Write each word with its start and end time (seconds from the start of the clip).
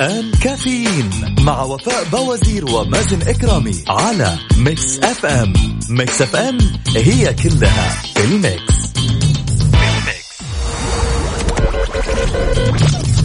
الآن 0.00 0.30
كافيين 0.30 1.10
مع 1.40 1.62
وفاء 1.62 2.04
بوازير 2.04 2.70
ومازن 2.70 3.22
إكرامي 3.22 3.84
على 3.88 4.38
Mix 4.56 4.98
FM. 4.98 5.52
Mix 5.90 6.22
FM 6.22 6.58
هي 6.96 7.34
كلها 7.34 8.02
في 8.14 8.24
ال 8.24 8.34
mix. 8.34 8.74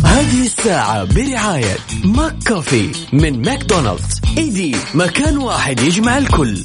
هذه 0.06 0.46
الساعة 0.46 1.04
برعاية 1.04 1.78
McCafé 2.04 2.92
من 3.14 3.42
ماكدونالدز. 3.42 4.22
إيدي 4.38 4.76
مكان 4.94 5.38
واحد 5.38 5.80
يجمع 5.80 6.18
الكل. 6.18 6.64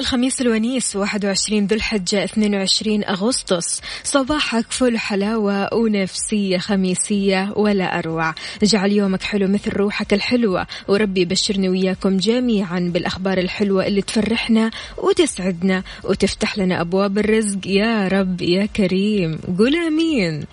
الخميس 0.00 0.40
الونيس 0.40 0.96
21 0.96 1.66
ذو 1.66 1.76
الحجة 1.76 2.24
22 2.24 3.04
أغسطس. 3.04 3.80
صباحك 4.04 4.72
فل 4.72 4.98
حلاوة 4.98 5.74
ونفسية 5.74 6.58
خميسية 6.58 7.52
ولا 7.56 7.98
أروع. 7.98 8.34
اجعل 8.62 8.92
يومك 8.92 9.22
حلو 9.22 9.48
مثل 9.48 9.70
روحك 9.70 10.14
الحلوة. 10.14 10.66
وربي 10.88 11.20
يبشرني 11.20 11.68
وياكم 11.68 12.16
جميعا 12.16 12.90
بالأخبار 12.94 13.38
الحلوة 13.38 13.86
اللي 13.86 14.02
تفرحنا 14.02 14.70
وتسعدنا 14.98 15.82
وتفتح 16.04 16.58
لنا 16.58 16.80
أبواب 16.80 17.18
الرزق. 17.18 17.66
يا 17.66 18.08
رب 18.08 18.42
يا 18.42 18.66
كريم. 18.66 19.38
قول 19.58 19.76
أمين. 19.76 20.44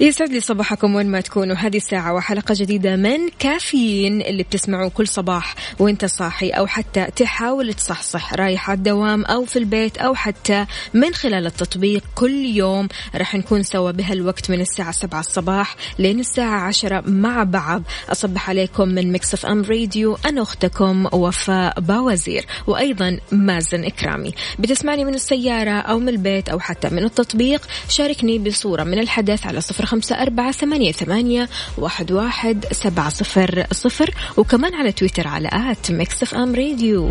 يسعد 0.00 0.30
لي 0.30 0.40
صباحكم 0.40 0.94
وين 0.94 1.06
ما 1.06 1.20
تكونوا. 1.20 1.56
هذه 1.56 1.76
الساعة 1.76 2.14
وحلقة 2.14 2.54
جديدة 2.58 2.96
من 2.96 3.28
كافيين 3.38 4.22
اللي 4.22 4.42
بتسمعوه 4.42 4.88
كل 4.88 5.08
صباح 5.08 5.54
وانت 5.78 6.04
صاحي 6.04 6.50
أو 6.50 6.66
حتى 6.66 7.06
تحاول 7.16 7.74
تصحصح 7.74 8.34
رايح 8.34 8.70
على 8.70 8.76
الدوام 8.76 9.24
أو 9.24 9.44
في 9.44 9.58
البيت 9.58 9.98
أو 9.98 10.14
حتى 10.14 10.66
من 10.94 11.14
خلال 11.14 11.46
التطبيق 11.46 12.02
كل 12.14 12.44
يوم. 12.44 12.88
راح 13.14 13.34
نكون 13.34 13.62
سوا 13.62 13.90
بهالوقت 13.90 14.50
من 14.50 14.60
الساعة 14.60 14.92
سبعة 14.92 15.20
الصباح 15.20 15.76
لين 15.98 16.20
الساعة 16.20 16.60
عشرة 16.60 17.02
مع 17.06 17.42
بعض. 17.42 17.82
أصبح 18.08 18.50
عليكم 18.50 18.88
من 18.88 19.12
Mix 19.12 19.46
FM 19.46 19.62
Radio 19.62 20.18
أنا 20.26 20.42
أختكم 20.42 21.06
وفاء 21.12 21.80
باوزير 21.80 22.46
وأيضا 22.66 23.18
مازن 23.32 23.84
إكرامي. 23.84 24.32
بتسمعني 24.58 25.04
من 25.04 25.14
السيارة 25.14 25.70
أو 25.70 25.98
من 25.98 26.08
البيت 26.08 26.48
أو 26.48 26.60
حتى 26.60 26.88
من 26.88 27.04
التطبيق 27.04 27.62
شاركني 27.88 28.38
بصورة 28.38 28.84
من 28.84 28.98
الحدث 28.98 29.46
على 29.46 29.60
صفر 29.60 29.75
خمسة 29.84 30.22
أربعة 30.22 30.52
ثمانية, 30.52 30.92
ثمانية 30.92 31.48
واحد, 31.78 32.12
واحد 32.12 32.64
سبعة 32.72 33.08
صفر 33.08 33.66
صفر 33.72 34.14
وكمان 34.36 34.74
على 34.74 34.92
تويتر 34.92 35.28
على 35.28 35.48
at 35.52 35.90
Mix 35.90 36.34
FM 36.34 36.54
Radio. 36.54 37.10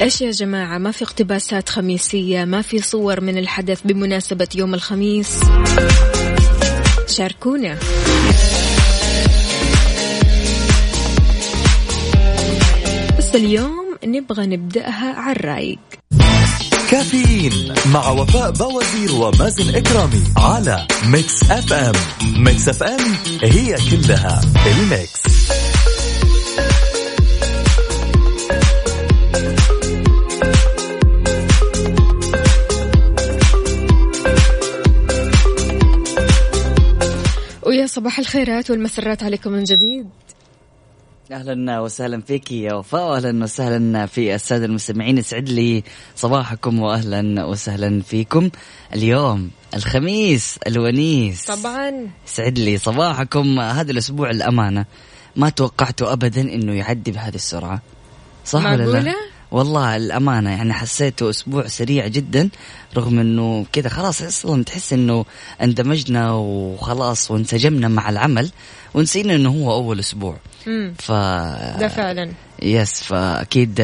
إيش 0.00 0.20
يا 0.20 0.30
جماعة؟ 0.30 0.78
ما 0.78 0.90
في 0.90 1.04
اقتباسات 1.04 1.68
خميسية 1.68 2.44
ما 2.44 2.62
في 2.62 2.78
صور 2.78 3.20
من 3.20 3.38
الحدث 3.38 3.80
بمناسبة 3.84 4.48
يوم 4.54 4.74
الخميس. 4.74 5.40
شاركونا. 7.06 7.78
بس 13.18 13.34
اليوم 13.34 13.96
نبغى 14.04 14.46
نبدأها 14.46 15.12
على 15.14 15.36
الرايق 15.36 15.78
كافيين 16.90 17.74
مع 17.92 18.10
وفاء 18.10 18.50
بوازير 18.50 19.12
ومازن 19.12 19.74
إكرامي 19.74 20.22
على 20.36 20.86
Mix 21.06 21.42
FM. 21.50 21.92
Mix 22.44 22.68
FM 22.68 23.14
هي 23.42 23.76
كلها 23.90 24.40
ال 24.66 24.77
mix. 24.77 25.20
ويا 37.62 37.86
صباح 37.86 38.18
الخيرات 38.18 38.70
والمسرات 38.70 39.22
عليكم 39.22 39.52
من 39.52 39.64
جديد. 39.64 40.08
أهلا 41.32 41.80
وسهلا 41.80 42.20
فيك 42.20 42.52
يا 42.52 42.74
وفاء 42.74 43.10
واهلا 43.10 43.44
وسهلا 43.44 44.06
في 44.06 44.34
السادة 44.34 44.64
المستمعين. 44.64 45.18
يسعد 45.18 45.48
لي 45.48 45.82
صباحكم 46.16 46.80
واهلا 46.80 47.44
وسهلا 47.44 48.02
فيكم. 48.02 48.50
اليوم 48.94 49.50
الخميس 49.74 50.58
الونيس. 50.66 51.44
طبعا. 51.44 51.92
يسعد 52.26 52.58
لي 52.58 52.78
صباحكم. 52.78 53.60
هذا 53.60 53.90
الأسبوع 53.92 54.30
الأمانة 54.30 54.84
ما 55.36 55.48
توقعته 55.48 56.12
ابدا 56.12 56.40
إنه 56.40 56.72
يعدي 56.72 57.10
بهذه 57.10 57.34
السرعة. 57.34 57.82
صح 58.44 58.64
ولا 58.66 59.00
لا؟ 59.00 59.14
والله 59.50 59.96
الأمانة 59.96 60.50
يعني 60.50 60.72
حسيته 60.72 61.30
أسبوع 61.30 61.66
سريع 61.66 62.06
جدا 62.06 62.48
رغم 62.96 63.18
أنه 63.18 63.66
كذا 63.72 63.88
خلاص 63.88 64.22
أصلا 64.22 64.64
تحس 64.64 64.92
أنه 64.92 65.24
اندمجنا 65.62 66.32
وخلاص 66.32 67.30
وانسجمنا 67.30 67.88
مع 67.88 68.10
العمل 68.10 68.50
ونسينا 68.94 69.34
أنه 69.34 69.50
هو 69.50 69.72
أول 69.72 69.98
أسبوع. 69.98 70.36
ف 70.98 71.12
ده 71.80 71.88
فعلا 71.88 72.32
yes 72.62 73.02
فأكيد 73.02 73.80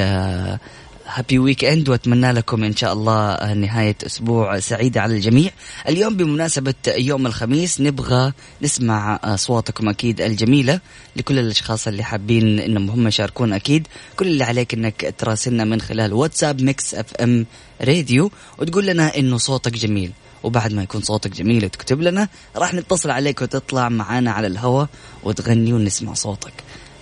happy 1.08 1.38
weekend 1.38 1.88
وأتمنى 1.88 2.32
لكم 2.32 2.64
إن 2.64 2.76
شاء 2.76 2.92
الله 2.92 3.54
نهاية 3.54 3.96
أسبوع 4.06 4.58
سعيده 4.60 5.00
على 5.00 5.14
الجميع. 5.14 5.50
اليوم 5.88 6.16
بمناسبة 6.16 6.74
يوم 6.88 7.26
الخميس 7.26 7.80
نبغى 7.80 8.32
نسمع 8.62 9.20
اصواتكم 9.24 9.88
أكيد 9.88 10.20
الجميلة 10.20 10.80
لكل 11.16 11.38
الأشخاص 11.38 11.88
اللي 11.88 12.02
حابين 12.02 12.58
إنهم 12.60 12.90
هم 12.90 13.08
يشاركون 13.08 13.52
أكيد، 13.52 13.86
كل 14.16 14.26
اللي 14.26 14.44
عليك 14.44 14.74
إنك 14.74 15.14
تراسلنا 15.18 15.64
من 15.64 15.80
خلال 15.80 16.12
واتساب 16.12 16.62
Mix 16.62 16.94
FM 16.94 17.46
Radio 17.80 18.30
وتقول 18.58 18.86
لنا 18.86 19.16
إنه 19.16 19.36
صوتك 19.36 19.72
جميل. 19.72 20.12
وبعد 20.42 20.72
ما 20.72 20.82
يكون 20.82 21.00
صوتك 21.00 21.30
جميل 21.30 21.64
وتكتب 21.64 22.00
لنا 22.00 22.28
راح 22.56 22.74
نتصل 22.74 23.10
عليك 23.10 23.42
وتطلع 23.42 23.88
معانا 23.88 24.30
على 24.30 24.46
الهواء 24.46 24.88
وتغني 25.24 25.72
ونسمع 25.72 26.14
صوتك 26.14 26.52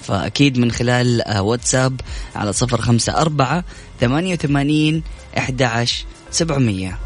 فأكيد 0.04 0.58
من 0.58 0.70
خلال 0.70 1.22
آه، 1.22 1.42
واتساب 1.42 2.00
على 2.36 2.52
صفر 2.52 2.80
خمسة 2.80 3.16
أربعة 3.16 3.64
ثمانية 4.00 4.34
وثمانين 4.34 5.02
أحد 5.38 5.62
سبعمية. 6.30 6.98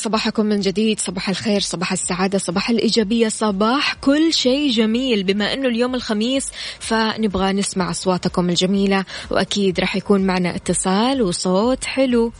صباحكم 0.00 0.46
من 0.46 0.60
جديد. 0.60 1.00
صباح 1.00 1.28
الخير 1.28 1.60
صباح 1.60 1.92
السعادة 1.92 2.38
صباح 2.38 2.70
الإيجابية 2.70 3.28
صباح 3.28 3.94
كل 3.94 4.32
شيء 4.34 4.70
جميل. 4.70 5.22
بما 5.22 5.54
أنه 5.54 5.68
اليوم 5.68 5.94
الخميس 5.94 6.50
فنبغى 6.78 7.52
نسمع 7.52 7.90
أصواتكم 7.90 8.50
الجميلة 8.50 9.04
وأكيد 9.30 9.80
راح 9.80 9.96
يكون 9.96 10.20
معنا 10.20 10.56
اتصال 10.56 11.22
وصوت 11.22 11.84
حلو. 11.84 12.32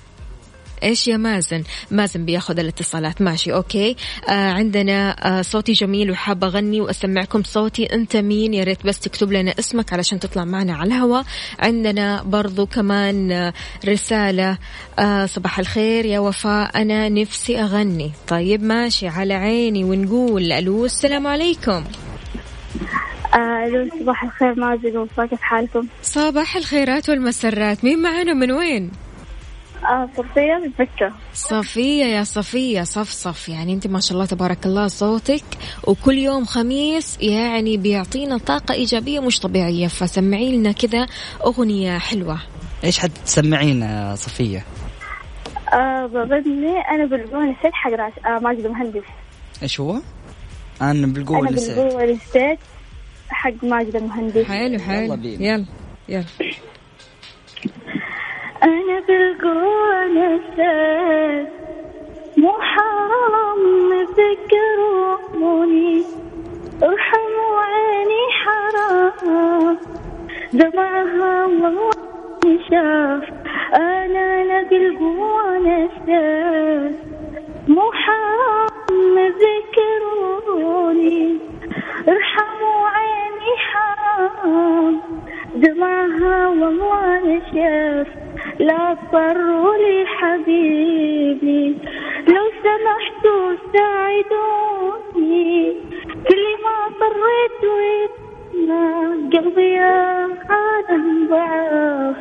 إيش 0.83 1.09
يا 1.09 1.17
مازن؟ 1.17 1.63
مازن 1.91 2.25
بياخذ 2.25 2.59
الاتصالات. 2.59 3.23
ماشي 3.23 3.53
أوكي. 3.53 3.97
آه 4.29 4.51
عندنا 4.51 5.17
آه 5.39 5.43
صوتي 5.43 5.73
جميل 5.73 6.11
وحابه 6.11 6.47
أغني 6.47 6.81
وأسمعكم 6.81 7.43
صوتي. 7.43 7.85
أنت 7.95 8.17
مين؟ 8.17 8.55
يا 8.55 8.65
ريت 8.65 8.87
بس 8.87 9.01
تكتب 9.01 9.33
لنا 9.33 9.55
اسمك 9.59 9.93
علشان 9.93 10.21
تطلع 10.21 10.45
معنا 10.45 10.75
على 10.75 10.89
الهواء 10.89 11.25
عندنا 11.59 12.23
برضو 12.23 12.67
كمان 12.67 13.33
آه 13.33 13.53
رسالة 13.85 14.59
آه 14.99 15.27
صباح 15.27 15.59
الخير 15.59 16.05
يا 16.07 16.19
وفاء. 16.19 16.83
أنا 16.83 17.09
نفسي 17.09 17.61
أغني. 17.61 18.13
طيب 18.29 18.63
ماشي 18.63 19.09
على 19.09 19.35
عيني 19.35 19.85
ونقول 19.85 20.53
ألو 20.53 20.85
السلام 20.85 21.27
عليكم. 21.27 21.85
ألو 23.35 23.89
صباح 24.01 24.25
الخير 24.25 24.55
مازن 24.55 24.97
وفاء 24.97 25.27
كيف 25.27 25.41
حالكم؟ 25.41 25.87
صباح 26.03 26.57
الخيرات 26.57 27.09
والمسرات. 27.09 27.85
مين 27.85 28.03
معنا؟ 28.03 28.35
من 28.35 28.53
وين؟ 28.53 28.91
آه 29.91 30.09
صفية 30.17 30.61
من 30.65 30.73
مكة. 30.79 31.15
صفية 31.35 32.05
يا 32.05 32.25
صفية 32.25 32.83
صفصف 32.83 33.49
يعني 33.49 33.73
أنت 33.73 33.87
ما 33.87 34.01
شاء 34.01 34.13
الله 34.13 34.27
تبارك 34.27 34.67
الله 34.67 34.89
صوتك. 34.89 35.45
وكل 35.87 36.19
يوم 36.19 36.45
خميس 36.45 37.19
يعني 37.21 37.77
بيعطينا 37.77 38.39
طاقة 38.39 38.75
إيجابية 38.75 39.21
مش 39.21 39.41
طبيعية. 39.41 39.87
فسمعي 39.87 40.57
لنا 40.57 40.73
كذا 40.73 41.07
أغنية 41.47 41.99
حلوة. 41.99 42.39
إيش 42.85 42.99
حتسمعين 42.99 43.83
يا 43.83 44.15
صفيه 44.15 44.65
آه 45.73 46.07
بغني 46.07 46.79
أنا 46.91 47.07
بالقوة 47.07 47.45
نسيت 47.45 47.73
حق 47.73 47.91
راس 47.91 48.13
آه 48.27 48.39
ماجد 48.39 48.65
المهندس. 48.65 49.03
إيش 49.63 49.81
هو؟ 49.81 49.97
أنا 50.83 51.07
بالقوه 51.07 51.39
أنا 51.39 51.51
نسيت. 51.51 51.79
بالقوة 51.79 52.05
نسيت 52.05 52.59
حق 53.29 53.65
ماجد 53.65 53.97
المهندس. 53.97 54.45
حلو 54.45 54.79
حلو. 54.79 55.05
يلا 55.05 55.15
بينا. 55.15 55.45
يلا 55.47 55.67
يلا. 56.09 56.25
أنا 58.63 59.01
بالقوة 59.09 60.07
نسيت 60.07 61.49
مو 62.37 62.53
حرام 62.61 63.63
تذكروني 64.17 66.05
ارحموا 66.83 67.61
عيني 67.61 68.23
حرام. 68.43 69.77
دمعها 70.53 71.47
والله 71.47 71.91
شاف. 72.71 73.25
أنا 73.75 74.43
أنا 74.43 74.63
بالقوة 74.63 75.59
نسيت 75.59 76.97
مو 77.69 77.93
حرام 77.93 79.33
تذكروني 79.41 81.39
ارحموا 82.09 82.89
عيني 82.89 83.53
حرام. 83.71 85.01
دمعها 85.55 86.49
والله 86.49 87.25
شاف. 87.55 88.09
لا 88.59 88.95
تضروا 88.95 89.77
لي 89.77 90.07
حبيبي 90.07 91.77
لو 92.29 92.45
سمحتوا 92.63 93.57
ساعدوني. 93.73 95.75
كل 96.29 96.45
ما 96.65 96.77
طريت 97.01 97.61
ويتنا 97.77 98.85
قلبي 99.33 99.71
يا 99.71 100.29
عالم 100.49 101.07
ضعف. 101.31 102.19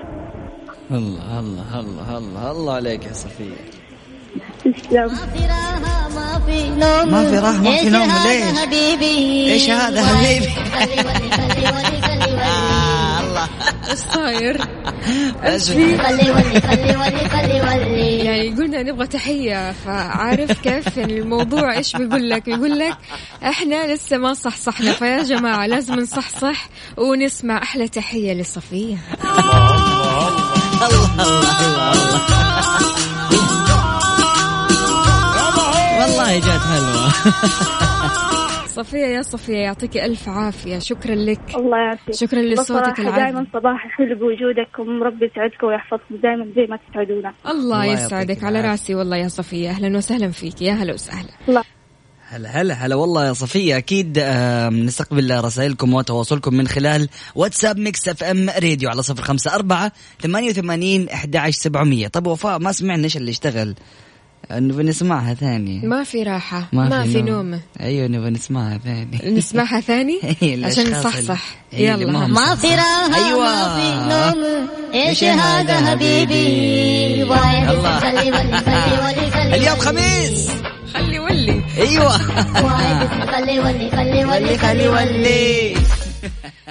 الله 0.91 1.39
الله 1.39 1.79
الله 1.79 2.17
الله 2.17 2.51
الله 2.51 2.73
عليك 2.73 3.05
يا 3.05 3.13
صفية. 3.13 3.78
تسلم 4.59 5.07
ما 5.07 5.27
في 5.33 5.45
راحة 5.45 6.09
ما 6.09 6.41
في 6.45 6.69
نوم. 6.69 7.11
ما 7.11 7.29
في 7.29 7.37
راحة، 7.37 7.57
ما 7.57 7.71
في 7.71 7.79
إيش 7.79 7.85
نوم، 7.85 8.09
هذا 8.09 8.33
ليش؟ 8.33 8.59
حبيبي؟ 8.59 9.51
إيش 9.53 9.69
هذا 9.69 10.05
حبيبي؟ 10.05 10.49
خلي 10.49 10.97
ولي 11.05 11.31
خلي 11.31 11.65
ولي 11.71 12.01
خلي 12.01 12.33
ولي 12.33 12.41
آه 12.41 13.19
الله. 13.19 13.47
إيش 13.89 13.99
صاير؟ 14.13 14.61
إيش 15.43 15.69
خلي 15.71 16.31
ولي 16.31 16.61
خلي 16.61 16.95
ولي 16.97 17.29
خلي. 17.29 17.61
ولي 17.61 18.17
يعني 18.17 18.49
قلنا 18.49 18.83
نبغى 18.83 19.07
تحية 19.07 19.71
فعارف 19.71 20.61
كيف 20.61 20.99
الموضوع؟ 20.99 21.77
إيش 21.77 21.95
بيقول 21.95 22.29
لك؟ 22.29 22.45
بيقول 22.45 22.79
لك 22.79 22.97
إحنا 23.43 23.93
لسه 23.93 24.17
ما 24.17 24.33
صحصحنا 24.33 24.91
فيا 24.91 25.23
جماعة 25.23 25.65
لازم 25.65 25.95
نصحصح 25.95 26.69
ونسمع 26.97 27.57
أحلى 27.63 27.87
تحية 27.87 28.33
لصفية. 28.33 28.97
والله 36.29 36.47
جات 36.47 36.61
حلوة. 36.61 37.09
صفية 38.79 39.05
يا 39.05 39.21
صفية 39.21 39.57
يعطيك 39.57 39.97
ألف 39.97 40.29
عافية. 40.29 40.79
شكرا 40.79 41.15
لك. 41.15 41.55
الله 41.55 41.77
يعافيك. 41.77 42.15
شكرا 42.15 42.41
لصوتك 42.41 43.01
دائما 43.01 43.17
العذب 43.17 43.47
صباح 43.53 43.87
حلو 43.97 44.15
بوجودكم. 44.15 45.03
ربي 45.03 45.25
يسعدكم 45.25 45.67
ويحفظكم 45.67 46.15
دائما 46.23 46.45
زي 46.55 46.67
ما 46.69 46.77
تسعدونا. 46.77 47.33
الله 47.45 47.83
الله 47.83 47.85
يسعدك. 47.85 48.43
على. 48.43 48.61
راسي 48.61 48.95
والله 48.95 49.17
يا 49.17 49.27
صفية. 49.27 49.69
أهلا 49.69 49.97
وسهلا 49.97 50.31
فيك. 50.31 50.61
يا 50.61 50.73
هلا 50.73 50.93
وسهلا. 50.93 51.29
الله. 51.49 51.63
هلا 52.29 52.49
هلا 52.49 52.73
هلا. 52.73 52.95
والله 52.95 53.27
يا 53.27 53.33
صفية 53.33 53.77
أكيد 53.77 54.19
نستقبل 54.71 55.43
رسائلكم 55.43 55.93
وتواصلكم 55.93 56.53
من 56.53 56.67
خلال 56.67 57.09
واتساب 57.35 57.77
Mix 57.77 58.07
FM 58.07 58.49
Radio 58.49 58.89
على 58.89 59.03
صفر 59.03 59.23
خمسة 59.23 59.55
أربعة 59.55 59.91
ثمانية 60.21 60.49
وثمانين 60.49 61.09
أحد 61.09 61.35
عشر 61.35 61.59
سبعمية. 61.59 62.07
طب 62.07 62.27
وفاء 62.27 62.59
ما 62.59 62.71
سمعنا 62.71 63.03
إيش 63.03 63.17
اللي 63.17 63.31
اشتغل؟ 63.31 63.75
نبغى 64.51 64.83
نسمعها 64.83 65.33
ثاني. 65.33 65.79
ما 65.83 66.03
في 66.03 66.23
راحة 66.23 66.67
ما, 66.73 67.03
في 67.03 67.21
نوم. 67.21 67.59
أيوة 67.81 68.07
نبغى 68.07 68.29
نسمعها 68.29 68.77
ثاني. 68.77 69.37
نسمعها 69.37 69.79
ثاني؟ 69.79 70.19
الأشخاص 70.41 70.79
عشان 70.79 70.99
نصحصح. 70.99 71.43
اللي 71.73 71.85
يلا. 71.85 72.27
ما 72.27 72.55
في 72.55 72.67
راحة 72.67 73.15
أيوة. 73.15 73.43
ما 73.43 73.75
في 73.75 74.09
نوم. 74.09 74.67
إيش 74.93 75.23
إيش 75.23 75.23
هذا 75.23 75.89
حبيبي؟ 75.89 77.23
وايد 77.23 77.69
الله. 77.69 77.99
خلي 77.99 78.31
ولي 78.31 78.57
خلي 78.57 78.97
ولي 79.05 79.31
خلي 79.31 79.55
اليوم. 79.55 79.77
خميس. 79.79 80.49
خلي 80.93 81.19
ولي. 81.19 81.63
أيوة. 81.77 82.13
وايد 82.63 83.09
خلي 83.31 83.59
ولي 83.59 83.91
خلي 83.91 84.25
ولي 84.25 84.25
ولي 84.25 84.57
خلي 84.57 84.87
ولي. 84.87 85.75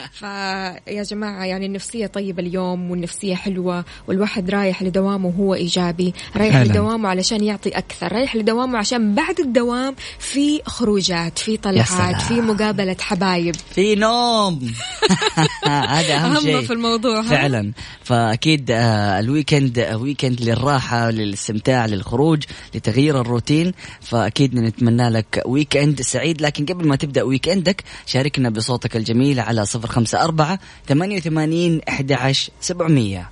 فيا 0.18 1.02
جماعة 1.02 1.44
يعني 1.44 1.66
النفسية 1.66 2.06
طيبة 2.06 2.42
اليوم 2.42 2.90
والنفسية 2.90 3.34
حلوة 3.34 3.84
والواحد 4.08 4.50
رايح 4.50 4.82
لدوامه 4.82 5.28
وهو 5.28 5.54
إيجابي 5.54 6.14
رايح 6.36 6.52
فعلاً. 6.52 6.68
لدوامه 6.68 7.08
علشان 7.08 7.44
يعطي 7.44 7.70
أكثر 7.70 8.12
رايح 8.12 8.36
لدوامه 8.36 8.78
عشان 8.78 9.14
بعد 9.14 9.40
الدوام 9.40 9.94
في 10.18 10.60
خروجات 10.66 11.38
في 11.38 11.56
طلعات. 11.56 12.22
في 12.22 12.40
مقابلة 12.40 12.96
حبايب 13.00 13.56
في 13.74 13.94
نوم 13.94 14.72
هذا 15.64 16.16
أهم 16.16 16.32
أهم 16.36 16.40
شيء 16.40 16.60
في 16.60 16.72
الموضوع؟ 16.72 17.22
فعلا 17.22 17.72
فأكيد 18.04 18.70
آه، 18.70 19.20
ال 19.20 19.27
weekend 19.28 19.78
weekend 20.00 20.40
للراحة 20.40 21.10
للاستمتاع 21.10 21.86
للخروج 21.86 22.42
لتغيير 22.74 23.20
الروتين 23.20 23.72
فأكيد 24.00 24.54
نتمنى 24.54 25.08
لك 25.08 25.42
weekend 25.46 26.02
سعيد 26.02 26.42
لكن 26.42 26.66
قبل 26.66 26.88
ما 26.88 26.96
تبدأ 26.96 27.22
ويكندك 27.22 27.84
شاركنا 28.06 28.50
بصوتك 28.50 28.96
الجميل 28.96 29.40
على 29.40 29.66
صفر 29.66 29.87
خمسة 29.88 30.24
أربعة 30.24 30.58
ثمانية 30.88 31.16
وثمانين 31.16 31.80
إحدى 31.88 32.14
عشر 32.14 32.50
سبعمئه 32.60 33.28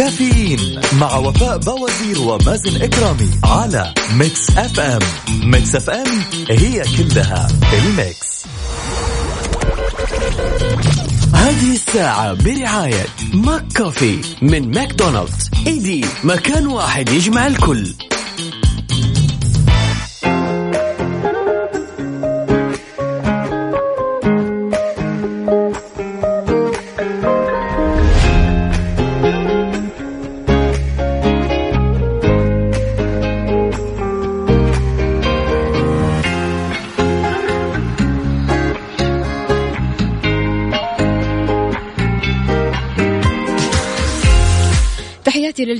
كافيين 0.00 0.80
مع 1.00 1.16
وفاء 1.16 1.58
بوازير 1.58 2.20
ومازن 2.20 2.82
إكرامي 2.82 3.30
على 3.44 3.94
Mix 4.14 4.50
FM. 4.50 4.98
Mix 5.44 5.76
FM 5.76 6.22
هي 6.50 6.82
كلها 6.98 7.48
ال 7.72 7.87
mix. 7.87 8.46
هذه 11.34 11.72
الساعة 11.72 12.32
برعاية 12.32 13.06
ماك 13.34 13.64
كوفي 13.76 14.18
من 14.42 14.70
ماكدونالدز. 14.70 15.50
إيدي 15.66 16.04
مكان 16.24 16.66
واحد 16.66 17.08
يجمع 17.08 17.46
الكل. 17.46 17.94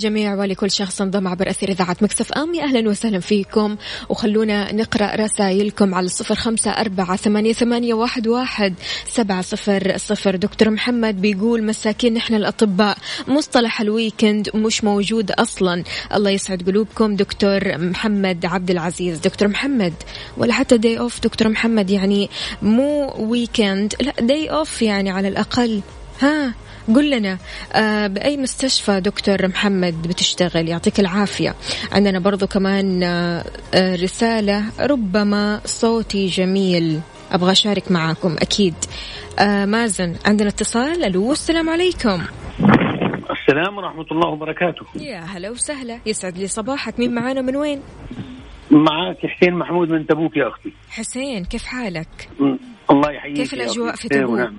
للجميع 0.00 0.34
ولكل 0.34 0.70
شخص 0.70 1.00
انضم 1.00 1.28
عبر 1.28 1.50
أثير 1.50 1.70
إذاعة 1.70 1.96
Mix 2.00 2.32
FM. 2.32 2.60
أهلا 2.60 2.88
وسهلا 2.88 3.20
فيكم. 3.20 3.76
وخلونا 4.08 4.72
نقرأ 4.72 5.16
رسائلكم 5.16 5.94
على 5.94 6.06
الصفر 6.06 6.34
خمسة 6.34 6.70
أربعة 6.70 7.16
ثمانية, 7.16 7.52
ثمانية 7.52 7.94
واحد, 7.94 8.28
واحد 8.28 8.74
سبعة 9.06 9.42
صفر 9.42 9.96
صفر. 9.96 10.36
دكتور 10.36 10.70
محمد 10.70 11.20
بيقول 11.20 11.64
مساكين 11.64 12.14
نحن 12.14 12.34
الأطباء. 12.34 12.98
مصطلح 13.28 13.80
ال 13.80 13.90
weekend 13.90 14.56
مش 14.56 14.84
موجود 14.84 15.30
أصلا. 15.30 15.84
الله 16.14 16.30
يسعد 16.30 16.62
قلوبكم. 16.66 17.16
دكتور 17.16 17.78
محمد 17.78 18.46
عبد 18.46 18.70
العزيز. 18.70 19.18
دكتور 19.18 19.48
محمد 19.48 19.94
ولا 20.36 20.52
حتى 20.52 20.78
day 20.78 20.98
off 20.98 21.20
دكتور 21.20 21.48
محمد 21.48 21.90
يعني 21.90 22.30
مو 22.62 23.14
weekend 23.18 23.94
لا 24.00 24.12
day 24.20 24.48
off 24.48 24.82
يعني 24.82 25.10
على 25.10 25.28
الأقل. 25.28 25.80
ها 26.20 26.54
قل 26.94 27.10
لنا 27.10 27.38
آه 27.72 28.06
بأي 28.06 28.36
مستشفى 28.36 29.00
دكتور 29.00 29.48
محمد 29.48 30.02
بتشتغل؟ 30.08 30.68
يعطيك 30.68 31.00
العافية. 31.00 31.54
عندنا 31.92 32.18
برضو 32.18 32.46
كمان 32.46 33.02
آه 33.02 33.44
آه 33.74 33.96
رسالة 33.96 34.64
ربما 34.80 35.60
صوتي 35.64 36.26
جميل. 36.26 37.00
أبغى 37.32 37.52
أشارك 37.52 37.92
معاكم 37.92 38.36
أكيد. 38.38 38.74
مازن 39.64 40.16
عندنا 40.26 40.48
اتصال. 40.48 41.04
ألو 41.04 41.32
السلام 41.32 41.70
عليكم. 41.70 42.22
السلام 43.30 43.76
ورحمة 43.76 44.06
الله 44.12 44.28
وبركاته. 44.28 44.86
يا 44.96 45.20
هلا 45.20 45.50
وسهلا. 45.50 45.98
يسعد 46.06 46.38
لي 46.38 46.46
صباحك. 46.46 46.98
مين 46.98 47.14
معانا؟ 47.14 47.40
من 47.40 47.56
وين؟ 47.56 47.80
معك 48.70 49.26
حسين 49.26 49.54
محمود 49.54 49.90
من 49.90 50.06
تبوك 50.06 50.36
يا 50.36 50.48
أختي. 50.48 50.72
حسين 50.88 51.44
كيف 51.44 51.64
حالك؟ 51.64 52.28
الله 52.90 53.10
يحييك 53.12 53.36
كيف 53.36 53.54
الأجواء. 53.54 53.94
في 53.96 54.24
ونعم. 54.24 54.56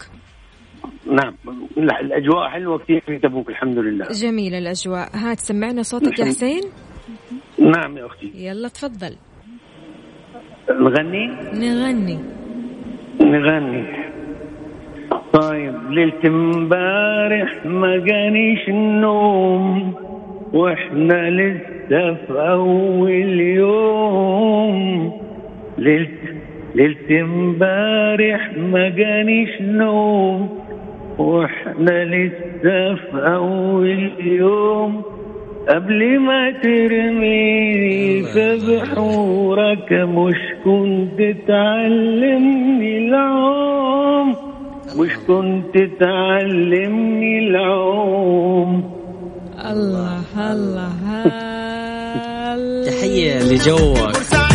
نعم. 1.06 1.34
لا، 1.78 2.02
الأجواء 2.02 2.50
حلوة 2.50 2.78
كثير 2.78 3.02
في 3.06 3.18
تبوك 3.18 3.50
الحمد 3.50 3.78
لله. 3.78 4.06
جميلة 4.06 4.58
الأجواء. 4.58 5.10
هات 5.14 5.40
سمعنا 5.40 5.82
صوتك 5.84 6.20
يا 6.20 6.26
حسين 6.26 6.62
نعم 7.60 7.98
يا 7.98 8.06
أختي. 8.06 8.32
يلا 8.36 8.68
تفضل. 8.68 9.16
نغني؟ 10.70 11.28
نغني. 11.54 12.20
نغني. 13.22 13.84
طيب 15.34 15.92
ليلة 15.92 16.22
امبارح 16.26 17.66
ما 17.66 17.98
جانيش 17.98 18.70
النوم 18.70 19.94
وإحنا 20.54 21.30
لسه 21.30 22.14
في 22.14 22.32
أول 22.32 23.40
يوم. 23.40 25.22
ليلة 25.78 26.10
ليلة 26.76 27.22
امبارح 27.22 28.52
ما 28.58 28.90
جانيش 28.90 29.62
نوم 29.62 30.61
وإحنا 31.18 32.06
لسه 32.06 32.96
في 32.96 33.14
اول 33.14 34.12
يوم 34.20 35.02
قبل 35.70 36.20
ما 36.20 36.52
ترميني 36.64 38.24
في 38.24 38.58
بحورك 38.68 39.92
مش 39.94 40.38
كنت 40.66 41.20
تعلمني 41.48 42.98
العوم 42.98 44.36
مش 45.00 45.12
كنت 45.28 45.78
تعلمني 46.00 47.40
العوم. 47.40 48.92
الله 49.72 50.22
الله 50.52 50.92
الله. 52.56 52.86
تحية 52.86 53.40
لجوك. 53.40 54.51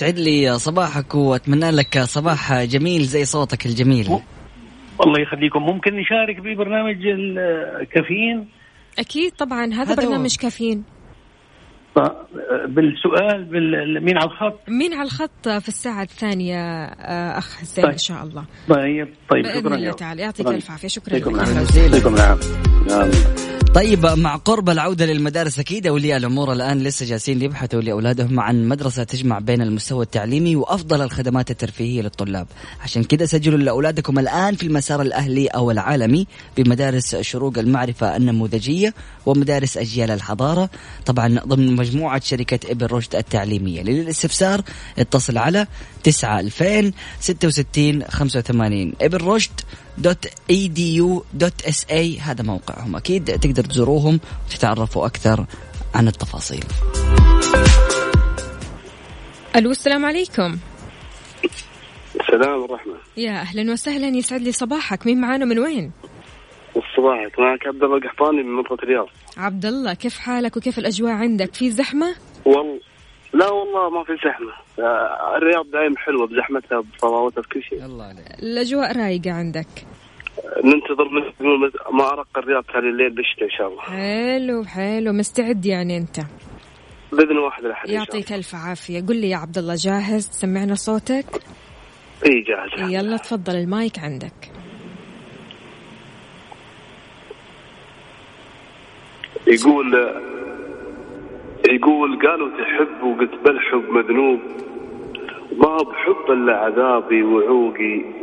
سعد 0.00 0.18
لي 0.18 0.58
صباحك 0.58 1.14
وأتمنى 1.14 1.70
لك 1.70 1.98
صباح 1.98 2.62
جميل 2.62 3.02
زي 3.04 3.24
صوتك 3.24 3.66
الجميل. 3.66 4.06
الله 5.04 5.20
يخليكم. 5.20 5.62
ممكن 5.62 5.96
نشارك 5.96 6.40
ببرنامج 6.40 7.06
الكافيين 7.06 8.48
أكيد 8.98 9.32
طبعا 9.32 9.64
هذا 9.74 9.82
هذا 9.82 10.02
هو. 10.02 10.06
برنامج 10.06 10.36
كافيين. 10.36 10.84
بالسؤال 12.68 13.44
بال... 13.44 14.04
مين 14.04 14.18
على 14.18 14.30
الخط؟ 14.30 14.60
مين 14.68 14.94
على 14.94 15.02
الخط 15.02 15.48
في 15.48 15.68
الساعة 15.68 16.02
الثانية 16.02 16.84
آه، 16.84 17.38
أخ 17.38 17.56
حسين 17.56 17.84
طيب. 17.84 17.92
إن 17.92 17.98
شاء 17.98 18.22
الله. 18.22 18.44
طيب 18.68 19.08
طيب 19.30 19.42
بإذن 19.42 19.60
شكرا 19.60 19.74
الله 19.74 19.86
يا 19.86 19.92
تعالى. 19.92 20.22
يعطيك. 20.22 20.46
ألف 20.46 20.70
عافية. 20.70 20.88
شكرا 20.88 21.14
لك 21.14 21.26
يعطيكم 21.26 22.14
العافية 22.14 22.48
نعم. 22.88 23.10
طيب 23.74 24.06
مع 24.06 24.36
قرب 24.36 24.70
العودة 24.70 25.06
للمدارس 25.06 25.58
أكيد 25.58 25.86
أولياء 25.86 26.18
الأمور 26.18 26.52
الآن 26.52 26.78
لسه 26.78 27.06
جالسين 27.06 27.42
يبحثوا 27.42 27.80
لأولادهم 27.80 28.40
عن 28.40 28.68
مدرسة 28.68 29.04
تجمع 29.04 29.38
بين 29.38 29.62
المستوى 29.62 30.04
التعليمي 30.04 30.56
وأفضل 30.56 31.02
الخدمات 31.02 31.50
الترفيهية 31.50 32.02
للطلاب. 32.02 32.46
عشان 32.80 33.04
كده 33.04 33.26
سجلوا 33.26 33.58
لأولادكم 33.58 34.18
الآن 34.18 34.54
في 34.54 34.62
المسار 34.62 35.02
الأهلي 35.02 35.46
أو 35.46 35.70
العالمي 35.70 36.26
بمدارس 36.56 37.16
شروق 37.16 37.58
المعرفة 37.58 38.16
النموذجية 38.16 38.94
ومدارس 39.26 39.76
أجيال 39.76 40.10
الحضارة. 40.10 40.70
طبعا 41.06 41.40
ضمن 41.46 41.76
مجموعة 41.76 42.20
شركة 42.24 42.70
ابن 42.70 42.86
رشد 42.86 43.16
التعليمية. 43.16 43.82
للاستفسار 43.82 44.62
اتصل 44.98 45.38
على 45.38 45.66
9 46.04 46.40
2000 46.40 46.92
66 47.20 48.02
85 48.04 48.92
ابن 49.00 49.18
رشد 49.18 49.60
dot 50.00 50.26
edu 50.50 50.96
dot 50.96 51.62
sa 51.68 52.18
هذا 52.18 52.42
موقعهم. 52.42 52.96
أكيد 52.96 53.24
تقدر 53.24 53.64
تزوروهم 53.64 54.20
وتتعرفوا 54.46 55.06
أكثر 55.06 55.46
عن 55.94 56.08
التفاصيل. 56.08 56.64
ألو 59.56 59.70
السلام 59.70 60.04
عليكم. 60.04 60.58
السلام 62.20 62.62
ورحمة 62.62 62.94
يا 63.16 63.40
أهلا 63.40 63.72
وسهلا. 63.72 64.06
يسعد 64.06 64.40
لي 64.40 64.52
صباحك. 64.52 65.06
مين 65.06 65.20
معانا 65.20 65.44
من 65.44 65.58
وين؟ 65.58 65.92
صباحك 66.96 67.38
معك 67.38 67.66
عبد 67.66 67.82
الله 67.82 67.96
القحطاني 67.96 68.42
من 68.42 68.56
منطقة 68.56 68.82
الرياض 68.82 69.06
عبد 69.36 69.66
الله 69.66 69.94
كيف 69.94 70.18
حالك 70.18 70.56
وكيف 70.56 70.78
الأجواء 70.78 71.12
عندك؟ 71.12 71.54
في 71.54 71.70
زحمة؟ 71.70 72.14
والله 72.44 72.80
لا 73.34 73.48
والله 73.50 73.90
ما 73.90 74.04
في 74.04 74.12
زحمة. 74.12 74.52
آه، 74.86 75.36
الرياض 75.36 75.70
دائما 75.70 75.98
حلوة 75.98 76.26
بزحمتها 76.26 76.80
بطراوتها 76.80 77.42
بكل 77.42 77.62
شيء. 77.62 77.84
الله 77.84 78.04
عليك. 78.04 78.26
الأجواء 78.42 78.96
رايقة 78.96 79.30
عندك. 79.30 79.86
ننتظر 80.64 81.08
من 81.08 81.22
ما 81.92 82.12
أرق 82.12 82.38
الرياض 82.38 82.64
ثاني 82.72 82.88
الليل 82.88 83.10
بالشتاء 83.10 83.44
إن 83.44 83.50
شاء 83.50 83.68
الله. 83.68 83.82
حلو 83.82 84.64
حلو. 84.64 85.12
مستعد 85.12 85.66
يعني 85.66 85.96
أنت. 85.96 86.20
بإذن 87.12 87.38
واحد 87.38 87.64
شاء 87.64 87.94
يعطيك 87.94 88.26
الله 88.26 88.38
ألف 88.38 88.54
عافية. 88.54 89.00
قل 89.00 89.16
لي 89.16 89.30
يا 89.30 89.36
عبد 89.36 89.58
الله 89.58 89.74
جاهز؟ 89.76 90.28
تسمعنا 90.28 90.74
صوتك؟ 90.74 91.26
إي 92.26 92.40
جاهز. 92.40 92.92
يلا 92.92 93.16
تفضل 93.16 93.56
المايك 93.56 93.98
عندك. 93.98 94.52
يقول 99.46 99.94
يقول 101.68 102.26
قالوا 102.26 102.50
تحب 102.50 103.02
وقلت 103.02 103.34
بالحب 103.44 103.90
مذنوب. 103.90 104.40
ما 105.56 105.76
بحب 105.76 106.30
إلا 106.30 106.56
عذابي 106.56 107.22
وعوقي. 107.22 108.19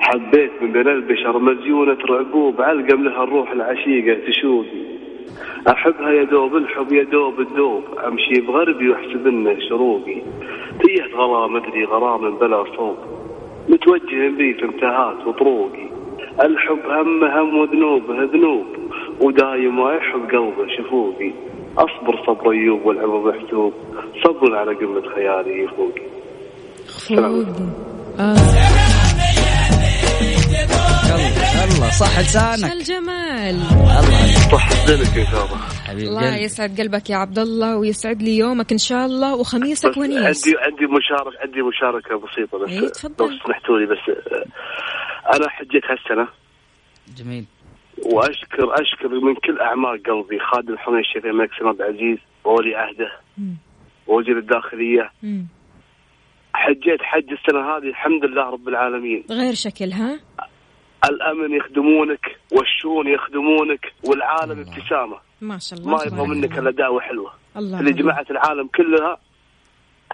حبيت 0.00 0.50
من 0.62 0.72
بين 0.72 0.88
البشر 0.88 1.38
مزيونة 1.38 1.98
رعبوب 2.10 2.60
علقم 2.60 3.04
لها 3.04 3.24
الروح 3.24 3.50
العشيقة 3.50 4.18
تشوقي 4.26 4.84
أحبها 5.68 6.10
يا 6.10 6.24
دوب 6.24 6.56
الحب 6.56 6.92
يا 6.92 7.02
دوب 7.02 7.40
الدوب 7.40 7.82
أمشي 8.06 8.40
بغربي 8.40 8.88
وأحسب 8.88 9.26
إنه 9.26 9.56
شروقي. 9.68 10.22
تيه 10.82 11.16
غلا 11.16 11.46
مدري 11.46 11.84
غرام 11.84 12.38
بلا 12.38 12.64
صوب 12.76 12.96
متوجه 13.68 14.28
بي 14.28 14.54
في 14.54 14.64
انتهات 14.64 15.26
وطروقي. 15.26 15.88
الحب 16.44 16.78
هم 16.86 17.24
هم 17.24 17.58
وذنوبه 17.58 18.24
ذنوب 18.24 18.66
ودايم 19.20 19.76
ما 19.84 19.94
يحب 19.94 20.30
قلبه 20.30 20.66
شفوقي. 20.76 21.32
أصبر 21.78 22.22
صبر 22.26 22.50
أيوب 22.50 22.86
والعمر 22.86 23.32
محسوب 23.32 23.72
صبر 24.24 24.56
على 24.56 24.74
قمة 24.74 25.02
خيالي 25.14 25.64
يفوقي. 25.64 26.02
فوقي 27.16 28.73
آه. 30.54 31.64
الله 31.64 31.90
صح 31.90 32.18
لسانك 32.20 32.72
الجمال 32.72 33.60
صح 34.52 34.86
زينك 34.86 35.18
ان 35.18 35.26
شاء 35.32 35.44
الله 35.44 35.58
حبيب 35.84 36.08
الله. 36.08 36.36
يسعد 36.36 36.80
قلبك 36.80 37.10
يا 37.10 37.16
عبد 37.16 37.38
الله 37.38 37.76
ويسعد 37.76 38.22
لي 38.22 38.36
يومك 38.38 38.72
إن 38.72 38.78
شاء 38.78 39.06
الله 39.06 39.34
وخميسك 39.36 39.96
ونيس 39.96 40.48
عندي 40.48 40.58
عندي 40.58 40.86
مشاركة 40.86 41.38
عندي 41.42 41.62
مشاركة 41.62 42.18
بسيطة 42.18 42.58
بس 42.58 42.68
إيه، 42.70 42.88
تفضل. 42.88 43.24
لو 43.24 43.38
سمحتوا 43.46 43.78
لي 43.78 43.86
بس 43.86 43.98
آه، 44.08 45.36
أنا 45.36 45.48
حجيت 45.48 45.82
هالسنة 45.90 46.28
جميل 47.16 47.44
وأشكر 48.06 48.74
أشكر 48.82 49.08
من 49.08 49.34
كل 49.34 49.60
أعماق 49.60 49.92
قلبي 50.06 50.38
خادم 50.52 50.72
الحرمين 50.72 51.00
الشريفين 51.00 51.30
الملك 51.30 51.50
سلمان 51.58 51.70
عبد 51.72 51.80
العزيز 51.80 52.18
وولي 52.44 52.74
عهده. 52.74 53.10
ووزير 54.06 54.38
الداخلية 54.38 55.10
مم. 55.22 55.46
حجيت 56.54 57.02
حج 57.02 57.30
السنة 57.32 57.60
هذه 57.60 57.88
الحمد 57.88 58.24
لله 58.24 58.50
رب 58.50 58.68
العالمين. 58.68 59.24
غير 59.30 59.54
شكل 59.54 59.92
ها؟ 59.92 60.20
الأمن 61.04 61.56
يخدمونك 61.56 62.24
والشؤون 62.52 63.06
يخدمونك 63.08 63.92
والعالم 64.04 64.60
ابتسامة. 64.60 65.16
ما 65.40 65.58
شاء 65.58 65.78
الله 65.78 65.96
ما 65.96 66.04
يبغى 66.04 66.26
منك 66.26 66.58
الله. 66.58 66.60
إلا 66.60 66.70
دعوة 66.70 67.00
حلوة. 67.00 67.32
الله 67.56 67.80
اللي. 67.80 67.92
جمعت 67.92 68.30
العالم 68.30 68.68
كلها 68.68 69.18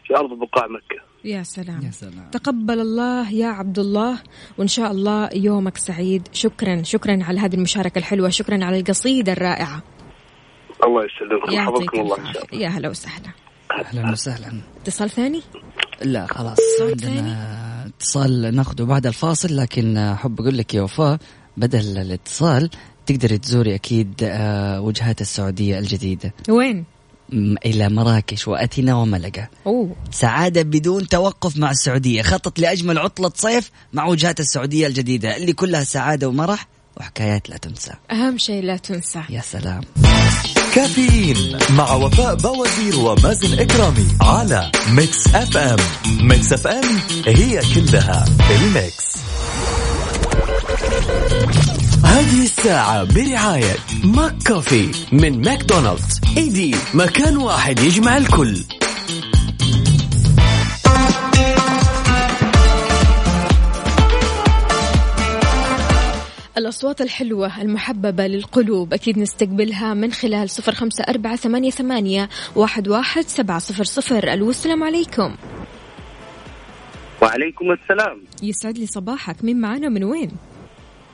في 0.06 0.16
أرض 0.16 0.38
بقاع 0.38 0.66
مكة. 0.66 1.02
يا 1.24 1.42
سلام. 1.42 1.80
يا 1.86 1.90
سلام. 1.90 2.30
تقبل 2.32 2.80
الله 2.80 3.32
يا 3.32 3.46
عبد 3.46 3.78
الله 3.78 4.22
وإن 4.58 4.68
شاء 4.68 4.90
الله 4.90 5.28
يومك 5.34 5.76
سعيد. 5.76 6.28
شكرا 6.32 6.82
شكرا 6.82 7.18
على 7.22 7.40
هذه 7.40 7.54
المشاركة 7.54 7.98
الحلوة 7.98 8.28
شكرا 8.28 8.64
على 8.64 8.80
القصيدة 8.80 9.32
الرائعة. 9.32 9.82
الله 10.84 11.04
يسلمكم 11.04 11.52
يعطيك 11.52 11.94
الله. 11.94 12.16
يا 12.52 12.68
هلا 12.68 12.88
وسهلا. 12.88 13.32
أهلا 13.70 14.10
وسهلا. 14.12 14.60
اتصال 14.82 15.10
ثاني؟ 15.10 15.42
لا 16.02 16.26
خلاص 16.26 16.58
عندنا 16.80 17.86
اتصال 17.86 18.54
ناخذه 18.54 18.82
بعد 18.82 19.06
الفاصل 19.06 19.56
لكن 19.56 19.96
أحب 19.96 20.40
أقول 20.40 20.58
لك 20.58 20.74
يا 20.74 20.82
وفاء 20.82 21.18
بدل 21.56 21.98
الاتصال 21.98 22.70
تقدري 23.06 23.38
تزوري 23.38 23.74
أكيد 23.74 24.14
آه، 24.22 24.80
وجهات 24.80 25.20
السعودية 25.20 25.78
الجديدة. 25.78 26.34
وين؟ 26.48 26.84
إلى 27.66 27.88
مراكش 27.88 28.48
وأتينا 28.48 28.94
وملقا. 28.94 29.48
أوه. 29.66 29.96
سعادة 30.10 30.62
بدون 30.62 31.08
توقف 31.08 31.56
مع 31.56 31.70
السعودية 31.70 32.22
خطط 32.22 32.58
لأجمل 32.58 32.98
عطلة 32.98 33.32
صيف 33.34 33.70
مع 33.92 34.06
وجهات 34.06 34.40
السعودية 34.40 34.86
الجديدة 34.86 35.36
اللي 35.36 35.52
كلها 35.52 35.84
سعادة 35.84 36.28
ومرح 36.28 36.66
وحكايات 36.96 37.50
لا 37.50 37.56
تنسى. 37.56 37.92
أهم 38.10 38.38
شيء 38.38 38.62
لا 38.62 38.76
تنسى. 38.76 39.22
يا 39.30 39.40
سلام. 39.40 39.80
كافيين 40.74 41.58
مع 41.70 41.92
وفاء 41.92 42.34
بوازير 42.34 42.96
ومازن 42.96 43.58
إكرامي 43.58 44.06
على 44.20 44.70
Mix 44.90 45.34
FM. 45.34 45.76
Mix 46.20 46.52
FM 46.52 47.00
هي 47.26 47.60
كلها 47.74 48.24
ال 48.50 48.61
mix. 48.61 49.04
هذه 52.04 52.42
الساعة 52.42 53.04
برعاية 53.04 53.76
ماك 54.04 54.34
كوفي 54.46 54.90
من 55.12 55.44
ماكدونالدز. 55.44 56.20
إيدي 56.36 56.74
مكان 56.94 57.36
واحد 57.36 57.78
يجمع 57.80 58.16
الكل. 58.16 58.64
الأصوات 66.58 67.00
الحلوة 67.00 67.62
المحببة 67.62 68.26
للقلوب. 68.26 68.94
أكيد 68.94 69.18
نستقبلها 69.18 69.94
من 69.94 70.12
خلال 70.12 70.50
صفر 70.50 70.72
خمسة 70.72 71.04
أربعة 71.04 71.36
ثمانية, 71.36 71.70
ثمانية 71.70 72.28
واحد, 72.56 72.88
واحد 72.88 73.22
سبعة 73.22 73.58
صفر 73.58 73.84
صفر. 73.84 74.32
ألو 74.32 74.50
السلام 74.50 74.84
عليكم. 74.84 75.36
وعليكم 77.22 77.72
السلام. 77.72 78.22
يسعد 78.42 78.78
لي 78.78 78.86
صباحك. 78.86 79.44
مين 79.44 79.60
معانا 79.60 79.88
من 79.88 80.04
وين؟ 80.04 80.30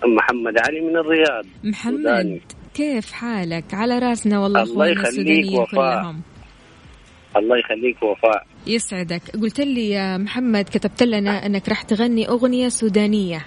محمد 0.05 0.59
علي 0.59 0.81
من 0.81 0.97
الرياض. 0.97 1.45
محمد 1.65 1.97
سوداني. 1.97 2.41
كيف 2.75 3.13
حالك؟ 3.13 3.75
على 3.75 3.99
راسنا 3.99 4.39
والله 4.41 4.63
الله 4.63 4.87
يخليك 4.87 5.53
وفاء. 5.53 6.03
كلهم. 6.03 6.21
الله 7.37 7.59
يخليك 7.59 8.03
وفاء. 8.03 8.47
يسعدك. 8.67 9.23
قلت 9.43 9.61
لي 9.61 9.91
يا 9.91 10.17
محمد 10.17 10.65
كتبت 10.65 11.03
لنا 11.03 11.47
أنك 11.47 11.69
راح 11.69 11.83
تغني 11.83 12.29
أغنية 12.29 12.69
سودانية. 12.69 13.47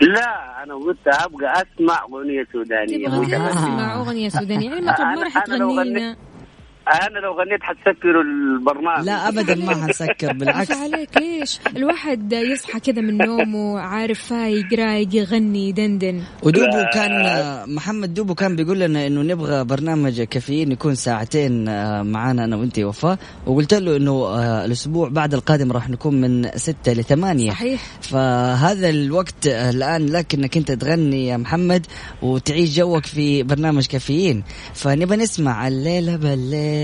لا 0.00 0.62
أنا 0.62 0.74
قلت 0.74 0.98
أبغى 1.06 1.46
أسمع 1.46 2.02
أغنية 2.12 2.46
سودانية 2.52 3.06
تبغى. 3.08 3.26
تسمع 3.26 3.94
أغنية 4.00 4.28
سودانية 4.28 4.68
يعني 4.70 4.80
ما 4.80 4.92
طب 4.92 5.04
ما 5.04 5.22
راح 5.22 5.38
تغني 5.44 5.84
لنا 5.84 6.16
أنا 6.88 7.18
لو 7.18 7.32
غنيت 7.40 7.62
حتسكروا 7.62 8.22
البرنامج. 8.22 9.06
لا 9.06 9.28
أبدا 9.28 9.54
ما 9.54 9.74
حنسكر 9.84 10.32
بالعكس. 10.38 10.70
عليك 10.70 11.16
ليش؟ 11.16 11.60
الواحد 11.76 12.32
يصحى 12.32 12.80
كذا 12.80 13.00
من 13.00 13.16
نومه 13.18 13.80
عارف 13.80 14.22
فايق 14.24 14.74
رايق 14.78 15.08
يغني 15.14 15.68
يدندن. 15.68 16.22
ودوبو 16.42 16.84
كان 16.94 17.12
محمد 17.74 18.14
دوبو 18.14 18.34
كان 18.34 18.56
بيقول 18.56 18.78
لنا 18.80 19.06
إنه 19.06 19.22
نبغى 19.22 19.64
برنامج 19.64 20.22
كافيين 20.22 20.72
يكون 20.72 20.94
ساعتين 20.94 21.68
آه، 21.68 22.02
معانا 22.02 22.44
أنا 22.44 22.56
وأنت 22.56 22.78
وفاء 22.78 23.18
وقلت 23.46 23.74
له 23.74 23.96
إنه 23.96 24.12
آه، 24.12 24.64
الأسبوع 24.64 25.08
بعد 25.08 25.34
القادم 25.34 25.72
راح 25.72 25.88
نكون 25.90 26.20
من 26.20 26.48
ستة 26.56 26.92
لثمانية 26.92 27.50
صحيح. 27.50 27.80
فهذا 28.00 28.88
الوقت 28.90 29.46
آه، 29.46 29.70
الآن 29.70 30.06
لك 30.06 30.34
انك 30.34 30.56
أنت 30.56 30.72
تغني 30.72 31.26
يا 31.26 31.36
محمد 31.36 31.86
وتعيش 32.22 32.76
جوك 32.76 33.06
في 33.06 33.42
برنامج 33.42 33.86
كافيين. 33.86 34.42
فنبى 34.74 35.16
نسمع 35.16 35.68
الليلة 35.68 36.16
بالليل. 36.16 36.77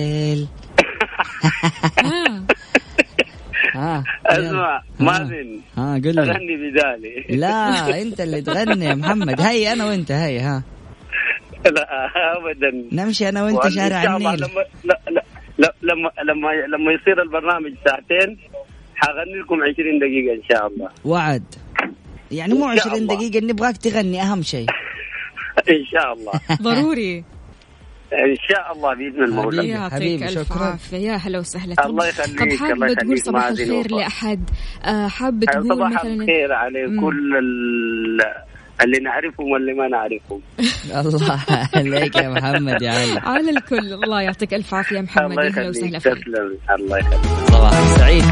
آه. 2.05 2.45
ها 3.75 4.05
اسمع 4.27 4.83
مازن 5.01 5.61
ها 5.79 5.95
قل 5.95 6.15
لي. 6.15 6.23
اغني 6.23 6.57
بدالي 6.71 7.37
لا 7.37 8.03
انت 8.03 8.21
اللي 8.21 8.43
تغني 8.43 8.85
يا 8.85 8.95
محمد. 8.95 9.41
هيا 9.41 9.73
أنا 9.73 9.85
وأنت 9.87 10.13
هيا 10.13 10.41
ها. 10.43 10.63
لا 11.71 11.87
ابدا. 12.37 12.85
نمشي 12.93 13.29
أنا 13.29 13.45
وأنت 13.45 13.69
شارع 13.69 14.03
إن 14.03 14.17
النيل. 14.17 14.41
لما 14.41 14.65
لا 15.59 15.75
لما 15.83 16.11
لما 16.25 16.49
لما 16.77 16.93
يصير 16.93 17.23
البرنامج 17.23 17.73
ساعتين 17.87 18.39
حغني 18.97 19.41
لكم 19.41 19.55
20 19.55 19.99
دقيقة 19.99 20.35
إن 20.35 20.43
شاء 20.51 20.67
الله. 20.67 20.89
وعد. 21.05 21.45
يعني 22.31 22.55
مو 22.55 22.71
إن 22.71 22.77
شاء 22.77 22.89
20 22.89 23.03
الله. 23.03 23.15
دقيقة 23.17 23.47
نبغاك 23.47 23.77
تغني 23.77 24.23
أهم 24.23 24.43
شيء. 24.43 24.67
إن 25.71 25.85
شاء 25.93 26.13
الله. 26.13 26.33
ضروري. 26.63 27.25
إن 28.15 28.37
شاء 28.49 28.73
الله 28.73 28.95
بإذن 28.95 29.25
المولى 29.25 29.57
حبيبي، 29.63 29.69
يعطيك 29.73 30.23
ألف 30.23 30.49
شكراً. 30.53 30.65
عافية. 30.65 30.97
يا 30.97 31.17
هلا 31.17 31.39
وسهلا. 31.39 31.87
الله 31.87 32.07
يخليك، 32.09 32.39
طب 32.39 32.43
الله 32.47 32.87
حابه 32.87 32.95
تقول 32.95 33.19
صباح 33.19 33.47
الخير. 33.47 33.91
لأحد؟ 33.91 34.51
آه، 34.85 35.09
حابه 35.09 35.47
تقول 35.47 35.69
صباح 35.69 35.91
مثلا 35.91 36.15
الخير 36.15 36.53
على. 36.53 37.01
كل 37.01 37.37
ال- 37.37 38.45
اللي 38.85 38.99
نعرفهم 38.99 39.51
واللي 39.51 39.73
ما 39.75 39.89
نعرفهم. 39.89 40.41
الله 41.15 41.41
عليك 41.77 42.17
يا 42.17 42.29
محمد 42.29 42.83
يا 42.83 42.91
علي. 42.91 43.19
على 43.25 43.51
الكل. 43.51 43.93
الله 44.05 44.21
يعطيك 44.23 44.55
ألف 44.55 44.75
عافية 44.75 44.97
يا 44.97 45.03
محمد. 45.03 45.31
الله 45.31 45.45
يخليك 45.47 45.69
وسهلا 45.69 45.99
فيك. 45.99 46.13
تسلم. 46.13 46.59
الله 46.79 46.99
يخليك. 46.99 47.21
صباحك 47.49 47.99
سعيد 47.99 48.25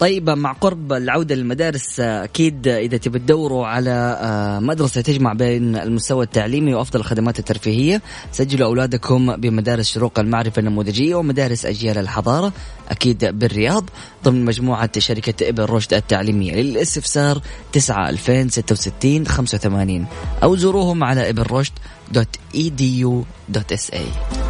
طيب 0.00 0.30
مع 0.30 0.52
قرب 0.52 0.92
العودة 0.92 1.34
للمدارس 1.34 2.00
أكيد 2.00 2.68
إذا 2.68 2.96
تبي 2.96 3.18
تدوروا 3.18 3.66
على 3.66 4.18
آه، 4.20 4.58
مدرسة 4.58 5.00
تجمع 5.00 5.32
بين 5.32 5.76
المستوى 5.76 6.24
التعليمي 6.24 6.74
وأفضل 6.74 7.00
الخدمات 7.00 7.38
الترفيهية 7.38 8.02
سجلوا 8.32 8.68
أولادكم 8.68 9.36
بمدارس 9.36 9.86
شروق 9.86 10.18
المعرفة 10.18 10.60
النموذجية 10.60 11.14
ومدارس 11.14 11.66
أجيال 11.66 11.98
الحضارة 11.98 12.52
أكيد 12.88 13.24
بالرياض 13.24 13.90
ضمن 14.24 14.44
مجموعة 14.44 14.90
شركة 14.98 15.48
إبن 15.48 15.64
رشد 15.64 15.94
التعليمية. 15.94 16.54
للاستفسار 16.54 17.40
9 17.72 18.08
2066 18.08 19.26
85 19.26 20.06
أو 20.42 20.56
زوروهم 20.56 21.04
على 21.04 21.30
ابن 21.30 21.42
رشد 21.42 21.72
dot 22.12 22.36
edu 22.54 22.98
dot 22.98 23.72
sa 23.72 24.45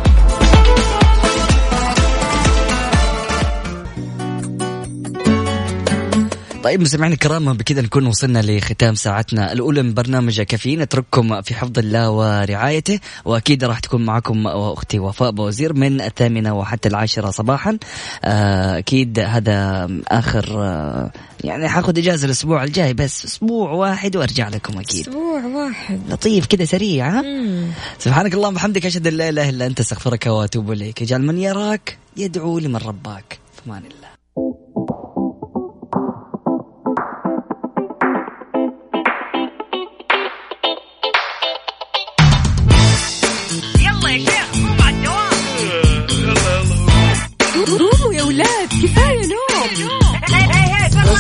طيب 6.66 6.81
مستمعينا 6.81 7.14
الكرام 7.14 7.52
بكذا 7.52 7.83
نكون 7.83 8.07
وصلنا 8.07 8.42
لختام 8.42 8.94
ساعتنا 8.94 9.52
الأولى 9.52 9.83
من 9.83 9.94
برنامج 9.94 10.40
كافيين 10.40 10.81
أترككم 10.81 11.42
في 11.42 11.55
حفظ 11.55 11.79
الله 11.79 12.11
ورعايته 12.11 13.00
وأكيد 13.24 13.64
راح 13.64 13.79
تكون 13.79 14.05
معكم 14.05 14.46
أختي 14.46 14.98
وفاء 14.98 15.31
بوزير 15.31 15.72
من 15.74 16.00
الثامنة 16.00 16.55
وحتى 16.59 16.88
العاشرة 16.88 17.31
صباحا. 17.31 17.79
آه، 18.24 18.79
أكيد 18.79 19.18
هذا 19.18 19.88
آخر 20.09 20.64
آه، 20.64 21.11
يعني 21.44 21.68
حاخذ 21.68 21.98
إجازة 21.98 22.26
الأسبوع 22.26 22.64
الجاي 22.64 22.94
بس 22.94 23.24
أسبوع 23.24 23.70
واحد 23.70 24.16
وأرجع 24.16 24.48
لكم 24.48 24.79
أكيد. 24.79 25.09
أسبوع 25.09 25.44
واحد. 25.44 26.00
لطيف 26.09 26.46
كذا 26.46 26.64
سريع 26.64 27.09
ها؟ 27.09 27.22
مم. 27.22 27.70
سبحانك 27.98 28.35
اللهم 28.35 28.52
وبحمدك 28.52 28.87
أشهد 28.87 29.07
أن 29.07 29.14
لا 29.14 29.29
إله 29.29 29.48
إلا 29.48 29.66
أنت 29.66 29.81
أستغفرك 29.81 30.26
وأتوب 30.26 30.72
إليك. 30.72 31.02
اجعل 31.02 31.22
من 31.22 31.38
يراك 31.38 31.98
يدعو 32.16 32.59
لمن 32.59 32.76
رباك. 32.76 33.38
في 33.55 33.70
أمان 33.70 33.83
الله. 33.83 34.07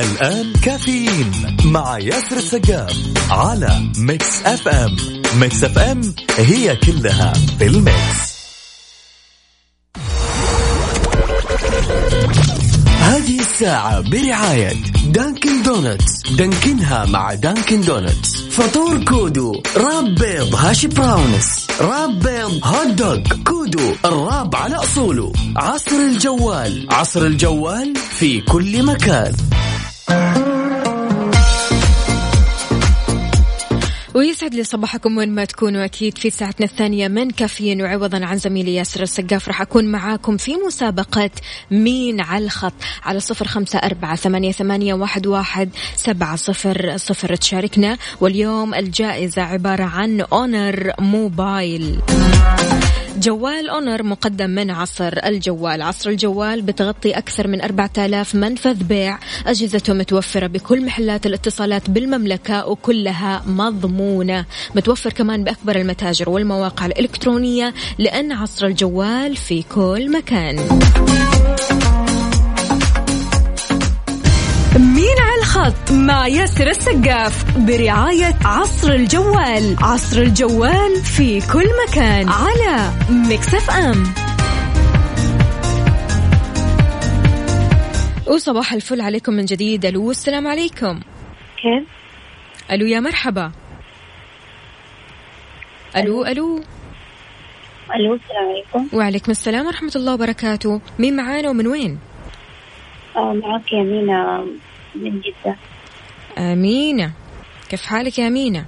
الآن 0.00 0.52
كافيين 0.52 1.56
مع 1.64 1.98
ياسر 1.98 2.36
السقاف 2.36 2.96
على 3.30 3.90
Mix 3.98 4.42
FM 4.44 4.96
Mix 5.40 5.64
FM 5.64 6.14
هي 6.38 6.76
كلها 6.76 7.32
في 7.58 7.66
ال 7.66 7.78
mix. 7.78 8.28
الساعة 13.58 14.00
برعاية 14.00 14.72
Dunkin' 15.06 15.62
Donuts 15.62 16.30
Dunkin 16.30 16.93
ها 16.93 17.04
مع 17.04 17.34
Dunkin' 17.34 17.80
Donuts 17.80 18.36
فطور 18.36 19.04
Kudu 19.04 19.62
wrap 19.76 20.14
بيض 20.14 20.54
hash 20.54 20.86
browns. 20.86 21.66
wrap 21.80 22.18
بيض 22.18 22.60
hot 22.64 22.86
dog. 22.86 23.18
Kudu 23.46 23.94
ال 24.04 24.14
wrap 24.14 24.56
على 24.56 24.76
أصوله. 24.76 25.32
عصر 25.56 25.96
الجوال. 25.96 26.86
عصر 26.90 27.26
الجوال 27.26 27.96
في 27.96 28.40
كل 28.40 28.82
مكان. 28.82 29.32
ويسعد 34.14 34.54
لي 34.54 34.64
صباحكم 34.64 35.16
وين 35.18 35.34
ما 35.34 35.44
تكونوا. 35.44 35.84
أكيد 35.84 36.18
في 36.18 36.30
ساعتنا 36.30 36.66
الثانية 36.66 37.08
من 37.08 37.30
كافيين 37.30 37.82
وعوضا 37.82 38.26
عن 38.26 38.38
زميلي 38.38 38.74
ياسر 38.74 39.02
السقاف. 39.02 39.48
راح 39.48 39.60
أكون 39.60 39.84
معاكم 39.84 40.36
في 40.36 40.56
مسابقة 40.66 41.30
مين 41.70 42.20
على 42.20 42.44
الخط 42.44 42.72
على 43.04 43.20
صفر 43.20 43.46
خمسة 43.46 43.78
أربعة 43.78 44.16
ثمانية, 44.16 44.52
ثمانية 44.52 44.94
واحد, 44.94 45.26
واحد 45.26 45.70
سبعة 45.96 46.36
صفر 46.36 46.96
صفر. 46.96 47.36
تشاركنا. 47.36 47.98
واليوم 48.20 48.74
الجائزة 48.74 49.42
عبارة 49.42 49.84
عن 49.84 50.20
أونر 50.20 50.92
موبايل 50.98 51.98
جوال 53.18 53.68
اونر 53.68 54.02
مقدم 54.02 54.50
من 54.50 54.70
عصر 54.70 55.12
الجوال. 55.24 55.82
عصر 55.82 56.10
الجوال 56.10 56.62
بتغطي 56.62 57.10
أكثر 57.10 57.48
من 57.48 57.60
4000 57.60 58.34
منفذ 58.34 58.84
بيع. 58.84 59.18
أجهزته 59.46 59.92
متوفرة 59.92 60.46
بكل 60.46 60.84
محلات 60.84 61.26
الاتصالات 61.26 61.90
بالمملكة 61.90 62.66
وكلها 62.66 63.42
مضمونة. 63.46 64.44
متوفر 64.74 65.12
كمان 65.12 65.44
بأكبر 65.44 65.76
المتاجر 65.76 66.30
والمواقع 66.30 66.86
الإلكترونية 66.86 67.74
لأن 67.98 68.32
عصر 68.32 68.66
الجوال 68.66 69.36
في 69.36 69.62
كل 69.62 70.12
مكان. 70.12 70.68
الخط 75.58 75.92
مع 75.92 76.26
ياسر 76.26 76.66
السقاف 76.66 77.58
برعاية 77.58 78.34
عصر 78.44 78.92
الجوال. 78.92 79.76
عصر 79.82 80.22
الجوال 80.22 80.96
في 81.16 81.40
كل 81.52 81.66
مكان 81.88 82.28
على 82.28 82.90
مكسف 83.10 83.70
أم 83.70 84.04
وصباح 88.26 88.72
الفل 88.72 89.00
عليكم 89.00 89.32
من 89.32 89.44
جديد. 89.44 89.86
ألو 89.86 90.10
السلام 90.10 90.46
عليكم. 90.46 91.00
كيف؟ 91.62 91.84
ألو 92.72 92.86
يا 92.86 93.00
مرحبا. 93.00 93.52
ألو 95.96 96.24
ألو. 96.24 96.60
ألو. 97.94 98.14
السلام 98.14 98.48
عليكم. 98.50 98.96
وعليكم 98.96 99.30
السلام 99.30 99.66
ورحمة 99.66 99.92
الله 99.96 100.14
وبركاته. 100.14 100.80
مين 100.98 101.16
معانا 101.16 101.50
ومن 101.50 101.66
وين؟ 101.66 101.98
آه 103.16 103.32
معك 103.32 103.72
يمينة 103.72 104.46
من 104.94 105.20
جدة 105.20 105.56
أمينة. 106.38 107.12
كيف 107.68 107.82
حالك 107.82 108.18
يا 108.18 108.26
أمينة؟ 108.26 108.64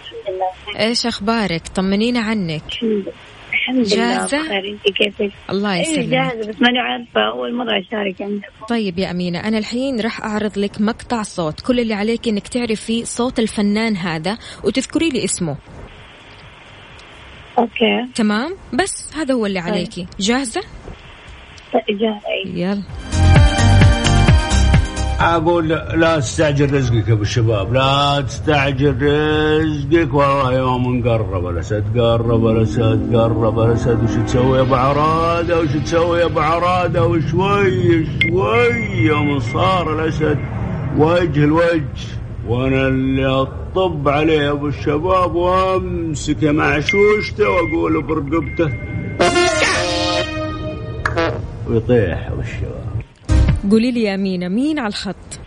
الحمد 0.00 0.34
لله. 0.34 0.80
إيش 0.80 1.06
أخبارك؟ 1.06 1.68
طمنينا 1.68 2.20
عنك. 2.20 2.62
الحمد 2.72 3.12
الحمد 3.52 3.76
لله. 3.76 3.96
جاهزة؟ 3.96 4.58
أنت 4.58 4.82
كيفك؟ 4.96 5.32
الله 5.50 5.72
أيوه 5.72 5.82
يسلمك. 5.82 6.08
جاهزة 6.08 6.48
بس 6.48 6.60
ماني 6.60 6.78
عارفة. 6.78 7.20
أول 7.32 7.54
مرة 7.54 7.80
أشارك 7.80 8.22
عندكم 8.22 8.66
طيب 8.68 8.98
يا 8.98 9.10
أمينة 9.10 9.38
أنا 9.48 9.58
الحين 9.58 10.00
راح 10.00 10.20
أعرض 10.20 10.58
لك 10.58 10.80
مقطع 10.80 11.22
صوت. 11.22 11.60
كل 11.60 11.80
اللي 11.80 11.94
عليك 11.94 12.28
إنك 12.28 12.48
تعرفي 12.48 13.04
صوت 13.04 13.38
الفنان 13.38 13.96
هذا 13.96 14.38
وتذكري 14.64 15.08
لي 15.08 15.24
اسمه. 15.24 15.56
أوكي. 17.58 18.06
تمام؟ 18.14 18.56
بس 18.72 19.16
هذا 19.16 19.34
هو 19.34 19.46
اللي 19.46 19.60
طيب. 19.60 19.72
عليكي. 19.72 20.06
جاهزة؟ 20.20 20.62
طيب، 21.72 21.98
جاهزة. 21.98 22.58
يلا. 22.58 22.82
أقول 25.20 25.68
لا 25.68 26.20
تستعجل 26.20 26.74
رزقك 26.74 27.08
يا 27.08 27.12
أبو 27.12 27.22
الشباب 27.22 27.72
لا 27.72 28.20
تستعجل 28.20 29.02
رزقك 29.02 30.14
والله 30.14 30.52
يوم 30.54 31.08
قرب 31.08 31.46
الأسد 31.46 31.98
قرب 31.98 32.46
الأسد 32.46 33.16
قرب 33.16 33.60
الأسد. 33.60 34.04
وش 34.04 34.26
تسوي 34.26 34.58
يا 34.58 34.62
أبو 34.62 34.74
عراده؟ 34.74 35.60
وش 35.60 35.68
تسوي 35.84 36.20
يا 36.20 36.24
أبو 36.24 36.40
عراده؟ 36.40 37.06
وشوي 37.06 38.06
شوي 38.22 39.06
يوم 39.06 39.38
صار 39.38 40.00
الأسد. 40.00 40.38
وجه 40.98 41.44
الوجه 41.44 42.08
وأنا 42.48 42.88
اللي 42.88 43.26
أطب 43.26 44.08
عليه 44.08 44.40
يا 44.40 44.50
أبو 44.50 44.66
الشباب 44.68 45.34
وامسكه 45.34 46.52
مع 46.52 46.80
شوشته 46.80 47.48
وأقول 47.48 48.02
برقبته. 48.02 48.72
ويطيح 51.68 52.28
أبو 52.28 52.40
الشباب. 52.40 52.97
قولي 53.70 53.90
لي 53.90 54.02
يا 54.02 54.14
أمينة 54.14 54.48
مين 54.48 54.78
على 54.78 54.88
الخط؟ 54.88 55.40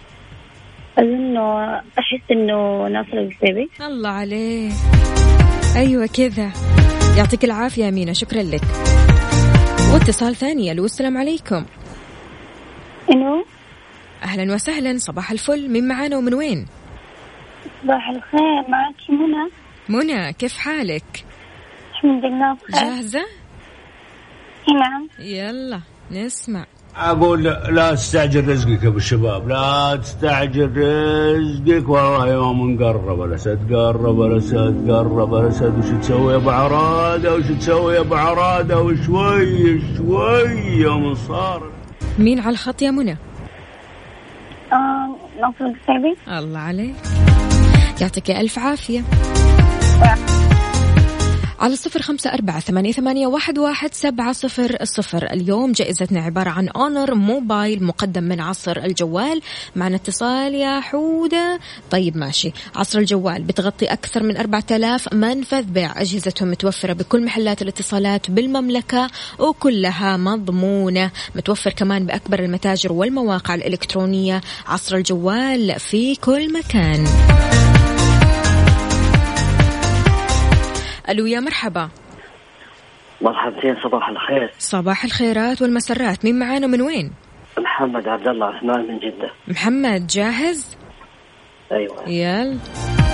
أظنه 0.98 1.76
أحس 2.00 2.32
إنه 2.32 2.88
ناصر 2.88 3.18
القصيبي 3.18 3.70
الله 3.82 4.10
عليك 4.10 4.74
أيوة 5.76 6.06
كذا. 6.06 6.52
يعطيك 7.18 7.44
العافية 7.44 7.84
يا 7.84 7.90
أمينة 7.90 8.14
شكرا 8.14 8.44
لك. 8.44 8.62
واتصال 9.94 10.36
ثاني 10.36 10.72
ألو 10.72 10.86
السلام 10.86 11.18
عليكم. 11.18 11.66
إنه 13.12 13.46
أهلا 14.24 14.54
وسهلا 14.54 14.98
صباح 14.98 15.32
الفل. 15.32 15.70
مين 15.70 15.88
معانا 15.88 16.18
ومن 16.18 16.34
وين؟ 16.34 16.66
صباح 17.84 18.10
الخير 18.10 18.70
معك 18.70 19.10
منى؟ 19.10 19.50
منى 19.90 20.34
كيف 20.34 20.58
حالك؟ 20.58 21.26
الحمد 21.92 22.26
لله 22.26 22.54
بخير. 22.54 22.82
جاهزة؟ 22.82 23.26
نعم. 24.80 25.08
يلا 25.20 25.82
نسمع. 26.12 26.66
أقول 26.98 27.44
لا 27.44 27.96
تستعجل 27.96 28.48
رزقك 28.48 28.84
يا 28.84 28.88
أبو 28.88 28.98
الشباب 28.98 29.48
لا 29.48 30.00
تستعجل 30.02 30.72
رزقك 30.78 31.90
والله 31.90 32.28
يوم 32.28 32.84
قرب 32.84 33.22
الاسد 33.22 33.74
قرب 33.74 34.22
الاسد 34.22 34.92
قرب 34.92 35.36
الاسد 35.36 35.80
وش 35.80 36.02
تسوي 36.02 36.34
يا 36.34 36.38
أبو 36.38 36.50
عراده؟ 36.50 37.36
وش 37.36 37.46
تسوي 37.46 37.96
يا 37.96 38.00
أبو 38.00 38.16
عراده؟ 38.16 38.82
وشوي 38.82 39.82
شوي 39.98 40.52
يوم 40.78 41.16
صار. 41.16 41.64
مين 42.20 42.40
على 42.40 42.50
الخط 42.50 42.82
يا 42.82 42.92
منى؟ 42.92 43.18
آه 44.74 46.40
الله 46.40 46.60
عليك. 46.60 46.96
يعطيك 48.02 48.32
ألف 48.32 48.60
عافية. 48.60 49.04
على 51.62 51.76
صفر 51.76 52.02
خمسة 52.02 52.34
أربعة 52.34 52.60
ثمانية, 52.60 52.92
ثمانية 52.92 53.28
واحد, 53.28 53.60
واحد 53.60 53.94
سبعة 53.94 54.34
صفر 54.34 54.78
الصفر 54.82 55.26
اليوم 55.32 55.72
جائزتنا 55.72 56.22
عبارة 56.22 56.50
عن 56.50 56.70
أونر 56.70 57.16
موبايل 57.16 57.84
مقدم 57.84 58.24
من 58.24 58.42
عصر 58.42 58.78
الجوال. 58.78 59.42
معنا 59.76 59.96
اتصال 59.96 60.56
يا 60.56 60.80
حودة. 60.80 61.60
طيب 61.92 62.18
ماشي. 62.18 62.52
عصر 62.76 63.00
الجوال 63.00 63.44
بتغطي 63.44 63.86
أكثر 63.86 64.24
من 64.24 64.38
أربعة 64.38 64.64
آلاف 64.72 65.14
منفذ. 65.14 65.64
بيع 65.64 66.02
أجهزتهم 66.02 66.52
متوفرة 66.52 66.94
بكل 66.94 67.26
محلات 67.26 67.62
الاتصالات 67.62 68.32
بالمملكة 68.32 69.08
وكلها 69.40 70.18
مضمونة. 70.18 71.12
متوفر 71.36 71.72
كمان 71.72 72.06
بأكبر 72.06 72.40
المتاجر 72.40 72.94
والمواقع 72.94 73.56
الإلكترونية. 73.56 74.42
عصر 74.68 74.96
الجوال 74.96 75.80
في 75.80 76.16
كل 76.16 76.54
مكان. 76.54 77.08
ألو 81.12 81.26
يا 81.26 81.40
مرحبا. 81.40 81.90
مرحبتين 83.22 83.76
صباح 83.84 84.10
الخير. 84.10 84.52
صباح 84.60 85.04
الخيرات 85.04 85.62
والمسرات. 85.62 86.26
مين 86.26 86.40
معانا؟ 86.40 86.68
من 86.68 86.82
وين؟ 86.82 87.12
محمد 87.58 88.08
عبد 88.08 88.28
الله 88.28 88.46
عثمان 88.46 88.88
من 88.88 89.00
جدة. 89.00 89.32
محمد 89.48 90.08
جاهز؟ 90.08 90.78
أيوه. 91.72 92.10
يلا. 92.10 92.58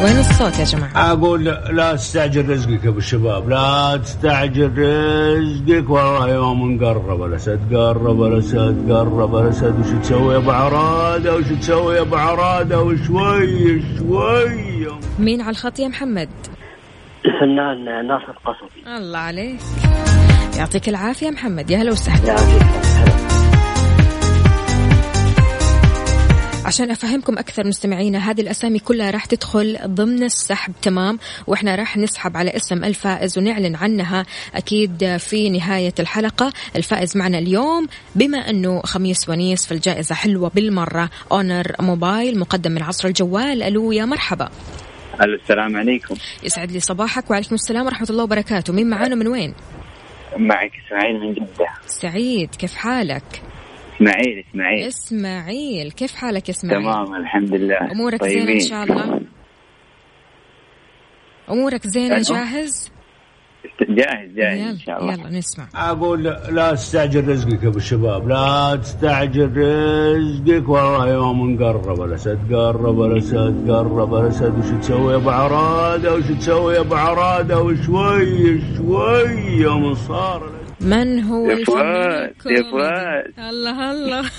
وين 0.03 0.19
الصوت 0.19 0.60
يا 0.60 0.63
جماعة؟ 0.63 1.12
أقول 1.12 1.43
لا 1.77 1.95
تستعجل 1.95 2.49
رزقك 2.49 2.83
يا 2.83 2.89
أبو 2.89 2.97
الشباب. 2.97 3.49
لا 3.49 3.99
تستعجل 4.03 4.71
رزقك. 4.77 5.89
والله 5.89 6.29
يوم 6.29 6.86
قرب 6.86 7.23
الأسد 7.23 7.75
قرب 7.75 8.23
الأسد 8.23 8.91
قرب 8.91 9.36
الأسد. 9.36 9.79
وش 9.79 10.05
تسوي 10.05 10.33
يا 10.33 10.38
أبو 10.38 10.51
عراده؟ 10.51 11.36
وش 11.36 11.45
تسوي 11.45 11.95
يا 11.95 12.01
أبو 12.01 12.15
عراده؟ 12.15 12.81
وشوي 12.81 13.83
شوي. 13.97 14.88
مين 15.19 15.41
على 15.41 15.49
الخط 15.49 15.79
يا 15.79 15.88
محمد؟ 15.88 16.29
الفنان 17.27 18.07
ناصر 18.07 18.31
قصبي 18.45 18.97
الله 18.97 19.19
عليك. 19.19 19.59
يعطيك 20.57 20.89
العافية 20.89 21.29
محمد. 21.29 21.71
يا 21.71 21.77
هلا 21.77 21.91
وسهلا. 21.91 22.35
عشان 26.65 26.91
أفهمكم 26.91 27.37
أكثر 27.37 27.67
مستمعينا 27.67 28.17
هذه 28.17 28.41
الأسامي 28.41 28.79
كلها 28.79 29.11
راح 29.11 29.25
تدخل 29.25 29.77
ضمن 29.85 30.23
السحب 30.23 30.73
تمام؟ 30.81 31.19
وإحنا 31.47 31.75
راح 31.75 31.97
نسحب 31.97 32.37
على 32.37 32.55
اسم 32.55 32.83
الفائز 32.83 33.37
ونعلن 33.37 33.75
عنها 33.75 34.25
أكيد 34.55 35.17
في 35.17 35.49
نهاية 35.49 35.93
الحلقة. 35.99 36.53
الفائز 36.75 37.17
معنا 37.17 37.37
اليوم 37.37 37.87
بما 38.15 38.37
أنه 38.37 38.81
خميس 38.81 39.29
ونيس 39.29 39.65
فالجائزة 39.65 40.15
حلوة 40.15 40.51
بالمرة. 40.55 41.09
اونر 41.31 41.71
موبايل 41.79 42.39
مقدم 42.39 42.71
من 42.71 42.83
عصر 42.83 43.07
الجوال. 43.07 43.63
ألو 43.63 43.91
يا 43.91 44.05
مرحبا. 44.05 44.49
ألو 45.21 45.36
السلام 45.36 45.75
عليكم. 45.77 46.15
يسعد 46.43 46.71
لي 46.71 46.80
صباحك 46.80 47.32
وعليكم 47.32 47.56
السلام 47.56 47.86
ورحمة 47.86 48.08
الله 48.10 48.23
وبركاته. 48.23 48.73
مين 48.73 48.89
معانا 48.89 49.15
من 49.15 49.27
وين؟ 49.27 49.53
معك 50.38 50.71
إسماعيل 50.88 51.19
من 51.19 51.34
جدة. 51.34 51.67
سعيد 51.86 52.56
كيف 52.56 52.75
حالك؟ 52.75 53.41
إسماعيل 53.95 54.43
إسماعيل. 54.49 54.88
إسماعيل 54.88 55.91
كيف 55.91 56.15
حالك 56.15 56.49
إسماعيل؟ 56.49 56.84
تمام 56.84 57.15
الحمد 57.15 57.53
لله. 57.53 57.91
أمورك 57.91 58.23
زينة 58.23 58.41
إن 58.41 58.47
طيبين. 58.47 58.60
شاء 58.60 58.84
الله؟ 58.84 59.21
أمورك 61.49 61.88
زينة. 61.88 62.21
جاهز؟ 62.21 62.91
جاهز 63.89 64.30
جاهز 64.36 64.58
يلا 64.60 64.69
إن 64.69 64.80
شاء 64.80 65.01
الله. 65.01 65.13
يلا 65.13 65.30
نسمع. 65.30 65.67
أقول 65.75 66.23
لا- 66.23 66.51
لا 66.51 66.73
تستعجل 66.75 67.27
رزقك 67.27 67.63
يا 67.63 67.67
أبو 67.67 67.77
الشباب 67.77 68.27
لا 68.30 68.80
تستعجل 68.82 69.51
رزقك 69.58 70.69
والله 70.69 71.13
يوم 71.13 71.49
نقرب 71.51 72.01
الأسد 72.01 72.53
قرب 72.53 73.01
الأسد 73.01 73.71
قرب 73.71 74.15
الأسد. 74.15 74.53
وش 74.60 74.82
تسوي 74.86 75.12
يا 75.12 75.17
أبو 75.17 75.30
عراده؟ 75.30 76.15
وش 76.15 76.23
تسوي 76.39 76.73
يا 76.75 76.80
أبو 76.80 76.95
عراده؟ 76.95 77.62
وشوي 77.62 78.62
شوي 78.77 79.32
يوم 79.62 79.93
صار 79.95 80.49
من 80.82 81.23
هو 81.23 81.45
يا 81.45 81.53
الفنان 81.53 82.32
فؤاد، 82.43 82.58
يا؟ 82.58 82.71
فؤاد. 82.71 83.34
الله 83.49 83.91
الله. 83.91 84.30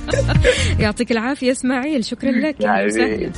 يعطيك 0.84 1.12
العافية 1.12 1.50
إسماعيل 1.52 2.04
شكرا 2.04 2.30
لك 2.30 2.60
يا 2.60 2.68
أهلا 2.70 2.84
وسهلا. 2.86 3.30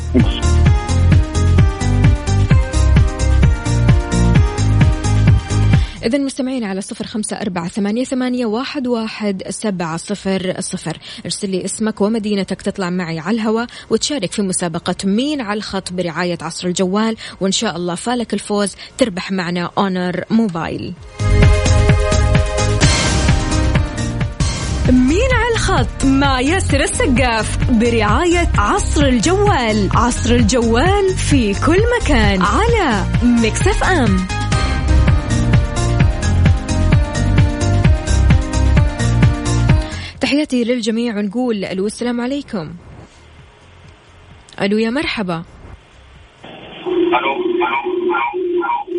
إذا 6.05 6.19
مستمعين 6.19 6.65
على 6.65 6.81
صفر 6.81 7.07
خمسة 7.07 7.37
أربعة 7.37 7.69
ثمانية, 7.69 8.05
ثمانية 8.05 8.47
واحد, 8.47 8.87
واحد 8.87 9.43
سبعة 9.49 9.97
صفر 9.97 10.55
صفر. 10.61 10.99
ارسل 11.25 11.51
لي 11.51 11.65
اسمك 11.65 12.01
ومدينتك 12.01 12.62
تطلع 12.62 12.91
معي 12.91 13.19
على 13.19 13.35
الهواء 13.35 13.67
وتشارك 13.91 14.33
في 14.33 14.43
مسابقة 14.43 14.95
مين 15.05 15.41
على 15.41 15.59
الخط 15.59 15.93
برعاية 15.93 16.38
عصر 16.41 16.69
الجوال. 16.69 17.17
وإن 17.41 17.53
شاء 17.53 17.77
الله 17.77 17.95
فالك 17.95 18.35
الفوز 18.35 18.75
تربح 18.99 19.33
معنا 19.33 19.71
أونر 19.79 20.25
موبايل 20.31 20.93
مين 24.91 25.31
على 25.33 25.55
الخط؟ 25.55 26.05
مع 26.05 26.41
ياسر 26.41 26.81
السقاف 26.81 27.71
برعاية 27.71 28.49
عصر 28.59 29.05
الجوال. 29.05 29.88
عصر 29.95 30.35
الجوال 30.35 31.15
في 31.17 31.55
كل 31.67 31.81
مكان 32.01 32.43
على 32.43 33.05
مكسف 33.23 33.85
أم. 33.85 34.42
تحياتي 40.33 40.64
للجميع 40.64 41.18
ونقول 41.18 41.64
ألو 41.64 41.87
السلام 41.87 42.21
عليكم. 42.21 42.75
ألو 44.62 44.79
يا 44.79 44.90
مرحبا. 44.90 45.45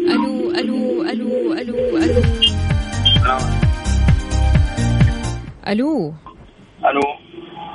ألو 0.09 0.51
ألو 0.51 1.03
ألو 1.03 1.53
ألو 1.53 1.53
ألو 1.53 1.73
ألو 5.67 6.13
ألو 6.85 7.03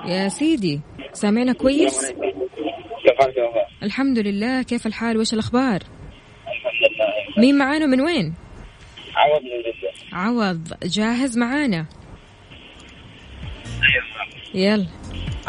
يا 0.07 0.29
سيدي 0.29 0.81
سامعنا 1.13 1.53
كويس؟ 1.53 2.13
الحمد 3.83 4.19
لله. 4.19 4.63
كيف 4.63 4.87
الحال؟ 4.87 5.19
وش 5.19 5.35
الأخبار؟ 5.35 5.83
مين 7.39 7.59
معانا؟ 7.59 7.87
من 7.87 8.01
وين؟ 8.01 8.35
عوض 9.17 9.43
من 9.43 9.49
جدة. 9.49 9.93
عوض. 10.13 10.73
جاهز 10.83 11.39
معانا. 11.39 11.87
يلا. 14.55 14.87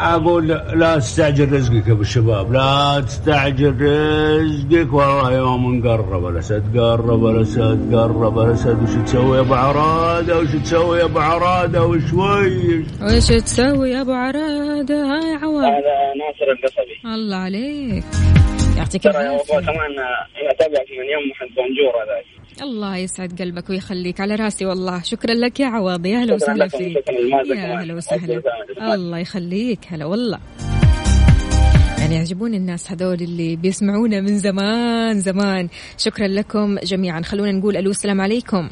أقول 0.00 0.48
لا- 0.48 0.98
تستعجل 0.98 1.52
رزقك 1.52 1.86
يا 1.86 1.92
أبو 1.92 2.02
الشباب 2.02 2.52
لا 2.52 3.00
تستعجل 3.06 3.74
رزقك 3.80 4.92
والله 4.92 5.32
يوم 5.36 5.74
نقرب 5.74 6.26
الأسد 6.26 6.78
قرب 6.78 7.26
الأسد 7.26 7.94
قرب 7.94 8.38
الأسد. 8.38 8.82
وش 8.82 8.94
تسوي 9.10 9.36
يا 9.36 9.40
أبو 9.42 9.54
عراده؟ 9.54 10.38
وش 10.38 10.48
تسوي 10.64 10.98
يا 10.98 11.04
أبو 11.04 11.18
عراده؟ 11.18 11.84
وشوي 11.86 12.78
وش 13.02 13.28
تسوي 13.28 13.90
يا 13.90 14.00
أبو 14.00 14.12
عرادة؟ 14.12 14.94
هاي 14.94 15.34
عوض. 15.42 15.64
هذا 15.64 15.96
ناصر 16.20 16.52
القصبي. 16.52 17.14
الله 17.14 17.36
عليك. 17.36 18.04
يعطيك 18.76 19.02
ترى 19.02 19.12
يا 19.24 19.30
وفاء 19.30 19.58
العافية 19.58 19.72
كمان 19.72 19.90
أنا 19.90 20.50
اتابعك 20.50 20.86
من 20.98 21.06
يوم 21.14 21.24
محمد 21.30 21.48
بونجور 21.56 21.92
هذاك 22.02 22.24
الله 22.62 22.96
يسعد 22.96 23.42
قلبك 23.42 23.70
ويخليك 23.70 24.20
على 24.20 24.34
راسي 24.34 24.66
والله. 24.66 25.02
شكرا 25.02 25.34
لك 25.34 25.60
يا 25.60 25.66
عوض 25.66 26.06
يا 26.06 26.18
هلا 26.18 26.24
شكراً 26.24 26.34
وسهلا 26.34 26.68
فيك. 26.68 26.96
يا 26.96 27.44
كمان. 27.44 27.78
هلا 27.78 27.94
وسهلا. 27.94 28.42
الله 28.94 29.18
يخليك. 29.18 29.80
هلا 29.88 30.04
والله. 30.04 30.38
يعني 31.98 32.14
يعجبوني 32.14 32.56
الناس 32.56 32.92
هذول 32.92 33.14
اللي 33.14 33.56
بيسمعونا 33.56 34.20
من 34.20 34.38
زمان 34.38 35.20
زمان. 35.20 35.68
شكرا 35.98 36.28
لكم 36.28 36.78
جميعا. 36.78 37.22
خلونا 37.22 37.52
نقول 37.52 37.76
ألو 37.76 37.90
السلام 37.90 38.20
عليكم. 38.20 38.70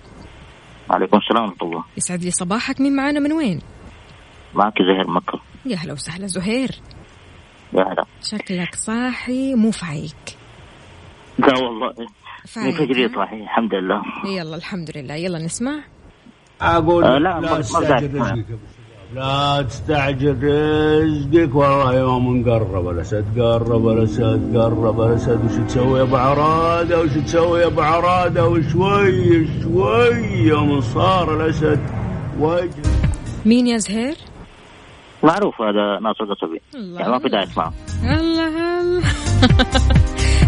وعليكم 0.90 1.16
السلام 1.16 1.42
ورحمة 1.44 1.68
الله. 1.68 1.85
يسعد 1.96 2.22
لي 2.22 2.31
صباحك. 2.31 2.81
مين 2.81 2.96
معانا؟ 2.96 3.20
من 3.20 3.33
وين؟ 3.33 3.61
معك 4.55 4.74
زهير 4.83 5.11
مكة. 5.11 5.40
يا 5.66 5.77
هلا 5.77 5.92
وسهلا. 5.92 6.27
زهير. 6.27 6.70
يا 7.72 7.83
هلا. 7.83 8.05
شكلك 8.22 8.74
صاحي 8.74 9.55
مو 9.55 9.70
فايق. 9.70 10.16
لا 11.38 11.59
والله. 11.59 11.94
من 12.57 12.63
فايق 12.63 12.77
فجري 12.77 13.05
ها؟ 13.05 13.11
صاحي 13.15 13.37
الحمد 13.43 13.75
لله. 13.75 14.03
يلا 14.27 14.57
الحمد 14.57 14.91
لله. 14.97 15.15
يلا 15.15 15.39
نسمع. 15.39 15.73
أقول 16.61 17.05
آه، 17.05 17.19
لا، 17.19 17.41
لا, 17.41 17.61
تستعجل. 17.61 18.21
رزقك 18.21 18.45
لا 19.15 19.63
تستعجل 19.63 20.39
رزقك 20.43 21.55
والله 21.55 21.95
يوم 21.99 22.37
نقرب 22.37 22.89
الأسد 22.89 23.41
قرب 23.41 23.89
الأسد 23.89 24.57
قرب 24.57 25.01
الأسد. 25.01 25.45
وش 25.45 25.67
تسوي 25.69 25.99
يا 25.99 26.03
أبو 26.05 26.17
عراده؟ 26.17 27.01
وش 27.01 27.11
تسوي 27.11 27.61
يا 27.61 27.67
أبو 27.67 27.81
عراده؟ 27.81 28.49
وشوي 28.49 29.49
شوي 29.63 30.17
يوم 30.49 30.81
صار 30.81 31.37
الأسد. 31.37 31.81
وجه 32.41 32.83
مين 33.47 33.67
يا 33.67 33.77
زهير؟ 33.79 34.17
معروف 35.23 35.61
هذا 35.61 35.99
ناصر 36.03 36.25
قصبي. 36.35 36.61
الله 36.75 37.01
يعني 37.01 37.13
ما 37.13 37.19
في 37.19 37.29
داعي 37.29 37.45
اسمعه 37.45 37.73
الله 38.05 38.81
الله. 38.81 39.03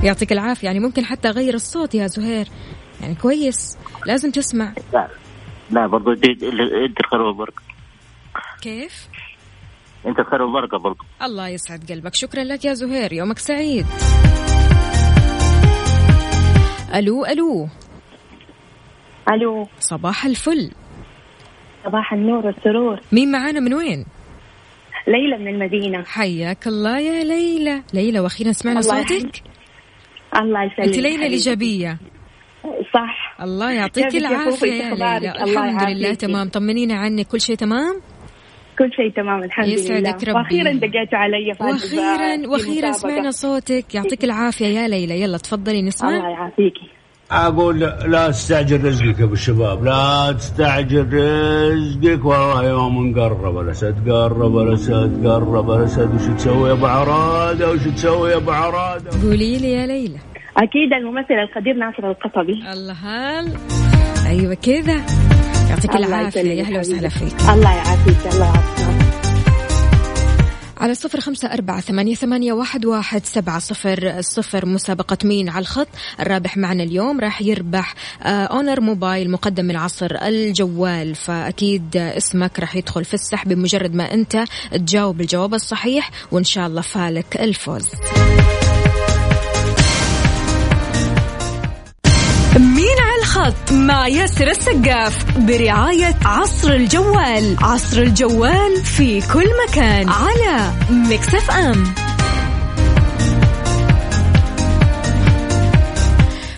يعطيك 0.04 0.32
العافية. 0.32 0.66
يعني 0.66 0.80
ممكن 0.80 1.04
حتى 1.04 1.28
أغير 1.28 1.54
الصوت 1.54 1.94
يا 1.94 2.06
زهير. 2.06 2.48
يعني 3.00 3.14
كويس. 3.14 3.78
لازم 4.06 4.30
تسمع. 4.30 4.72
لا 4.92 5.08
لا 5.70 5.86
برضو 5.86 6.12
انت 6.12 6.24
انت 6.24 7.00
الخير 7.00 7.20
والبركة. 7.20 7.62
كيف؟ 8.62 9.08
انت 10.06 10.18
الخير 10.18 10.42
والبركة 10.42 10.78
برضو. 10.78 11.04
الله 11.22 11.48
يسعد 11.48 11.92
قلبك. 11.92 12.14
شكرا 12.14 12.44
لك 12.44 12.64
يا 12.64 12.74
زهير. 12.74 13.12
يومك 13.12 13.38
سعيد. 13.38 13.86
ألو 16.94 17.24
ألو. 17.24 17.68
ألو. 19.32 19.68
صباح 19.78 20.24
الفل. 20.24 20.70
صباح 21.84 22.12
النور 22.12 22.46
والسرور. 22.46 23.00
مين 23.12 23.32
معانا 23.32 23.60
من 23.60 23.74
وين؟ 23.74 24.06
ليلى 25.08 25.38
من 25.38 25.48
المدينة. 25.48 26.04
حياك 26.04 26.66
الله 26.66 26.98
يا 26.98 27.24
ليلى. 27.24 27.82
ليلى 27.94 28.20
وأخيرا 28.20 28.52
سمعنا 28.52 28.80
الله 28.80 29.06
صوتك. 29.06 29.42
الله 30.36 30.64
يسلمك 30.64 30.88
أنت 30.88 30.98
ليلى. 30.98 31.26
الإيجابية. 31.26 31.98
صح. 32.94 33.36
الله 33.42 33.72
يعطيك 33.72 34.08
كيفك 34.08 34.62
يا؟ 34.62 34.94
ليلى. 34.94 35.32
الحمد 35.42 35.82
لله. 35.90 36.14
تمام. 36.14 36.48
طمنينا 36.48 36.94
عنك. 36.94 37.26
كل 37.26 37.40
شيء 37.40 37.56
تمام؟ 37.56 38.00
كل 38.78 38.92
شيء 38.92 39.10
تمام 39.10 39.42
الحمد 39.42 39.68
يسعدك 39.68 39.98
لله 39.98 40.12
ربي. 40.12 40.32
وأخيرا 40.32 40.72
دقيتوا 40.72 41.18
علي 41.18 41.52
وأخيرا 41.60 42.48
وأخيرا. 42.48 42.92
سمعنا 42.92 43.30
صوتك. 43.30 43.94
يعطيك 43.94 44.24
العافية 44.24 44.66
يا 44.66 44.88
ليلى. 44.88 45.20
يلا 45.20 45.38
تفضلي 45.38 45.82
نسمع. 45.82 46.08
الله 46.08 46.30
يعافيكي 46.30 46.99
أقول 47.30 47.80
لا, 47.80 48.30
تستعجل 48.30 48.84
رزقك 48.84 49.18
يا 49.18 49.24
أبو 49.24 49.32
الشباب 49.32 49.84
لا 49.84 50.32
تستعجل 50.32 51.06
رزقك 51.12 52.24
والله 52.24 52.68
يوم 52.68 53.06
نقرب 53.06 53.58
الاسد 53.58 54.10
قرب 54.10 54.58
الاسد 54.58 55.26
قرب 55.26 55.70
الاسد 55.70 56.14
وش 56.14 56.36
تسوي 56.36 56.68
يا 56.68 56.74
أبو 56.74 56.86
عراده؟ 56.86 57.70
وش 57.70 57.80
تسوي 57.80 58.30
يا 58.30 58.36
أبو 58.36 58.50
عراده؟ 58.50 59.10
قولي 59.22 59.58
لي 59.58 59.72
يا 59.72 59.86
ليلى. 59.86 60.18
أكيد 60.56 60.92
الممثل 60.92 61.34
القدير 61.34 61.74
ناصر 61.74 62.10
القصبي. 62.10 62.72
الله 62.72 62.92
هال 62.92 63.52
أيوه 64.26 64.54
كذا. 64.54 65.00
يعطيك 65.70 65.96
العافية 65.96 66.40
يا 66.40 66.62
أهلا 66.62 66.80
وسهلا. 66.80 67.08
فيك. 67.08 67.40
الله 67.54 67.74
يعافيك 67.74 68.34
الله 68.34 68.44
يعافيك. 68.46 68.79
على 70.80 70.94
صفر 70.94 71.20
خمسة 71.20 71.52
أربعة 71.52 71.80
ثمانية, 71.80 72.14
ثمانية 72.14 72.52
واحد, 72.52 72.86
واحد 72.86 73.26
سبعة 73.26 73.58
صفر 73.58 74.20
صفر. 74.20 74.66
مسابقة 74.66 75.18
مين 75.24 75.48
على 75.48 75.62
الخط؟ 75.62 75.88
الرابح 76.20 76.56
معنا 76.56 76.82
اليوم 76.82 77.20
راح 77.20 77.42
يربح 77.42 77.94
آه 78.22 78.26
أونر 78.44 78.80
موبايل 78.80 79.30
مقدم 79.30 79.64
من 79.64 79.76
عصر 79.76 80.16
الجوال. 80.22 81.14
فأكيد 81.14 81.96
آه، 81.96 82.16
اسمك 82.16 82.60
راح 82.60 82.76
يدخل 82.76 83.04
في 83.04 83.14
السحب 83.14 83.48
بمجرد 83.48 83.94
ما 83.94 84.14
أنت 84.14 84.44
تجاوب 84.72 85.20
الجواب 85.20 85.54
الصحيح 85.54 86.10
وإن 86.32 86.44
شاء 86.44 86.66
الله 86.66 86.80
فالك 86.80 87.36
الفوز. 87.40 87.88
مين 92.58 92.89
الخط 93.40 93.72
مع 93.72 94.08
ياسر 94.08 94.50
السقاف 94.50 95.38
برعاية 95.38 96.14
عصر 96.24 96.72
الجوال. 96.72 97.56
عصر 97.60 98.02
الجوال 98.02 98.76
في 98.76 99.20
كل 99.32 99.46
مكان 99.68 100.08
على 100.08 100.72
مكسف 100.90 101.50
أم 101.50 101.84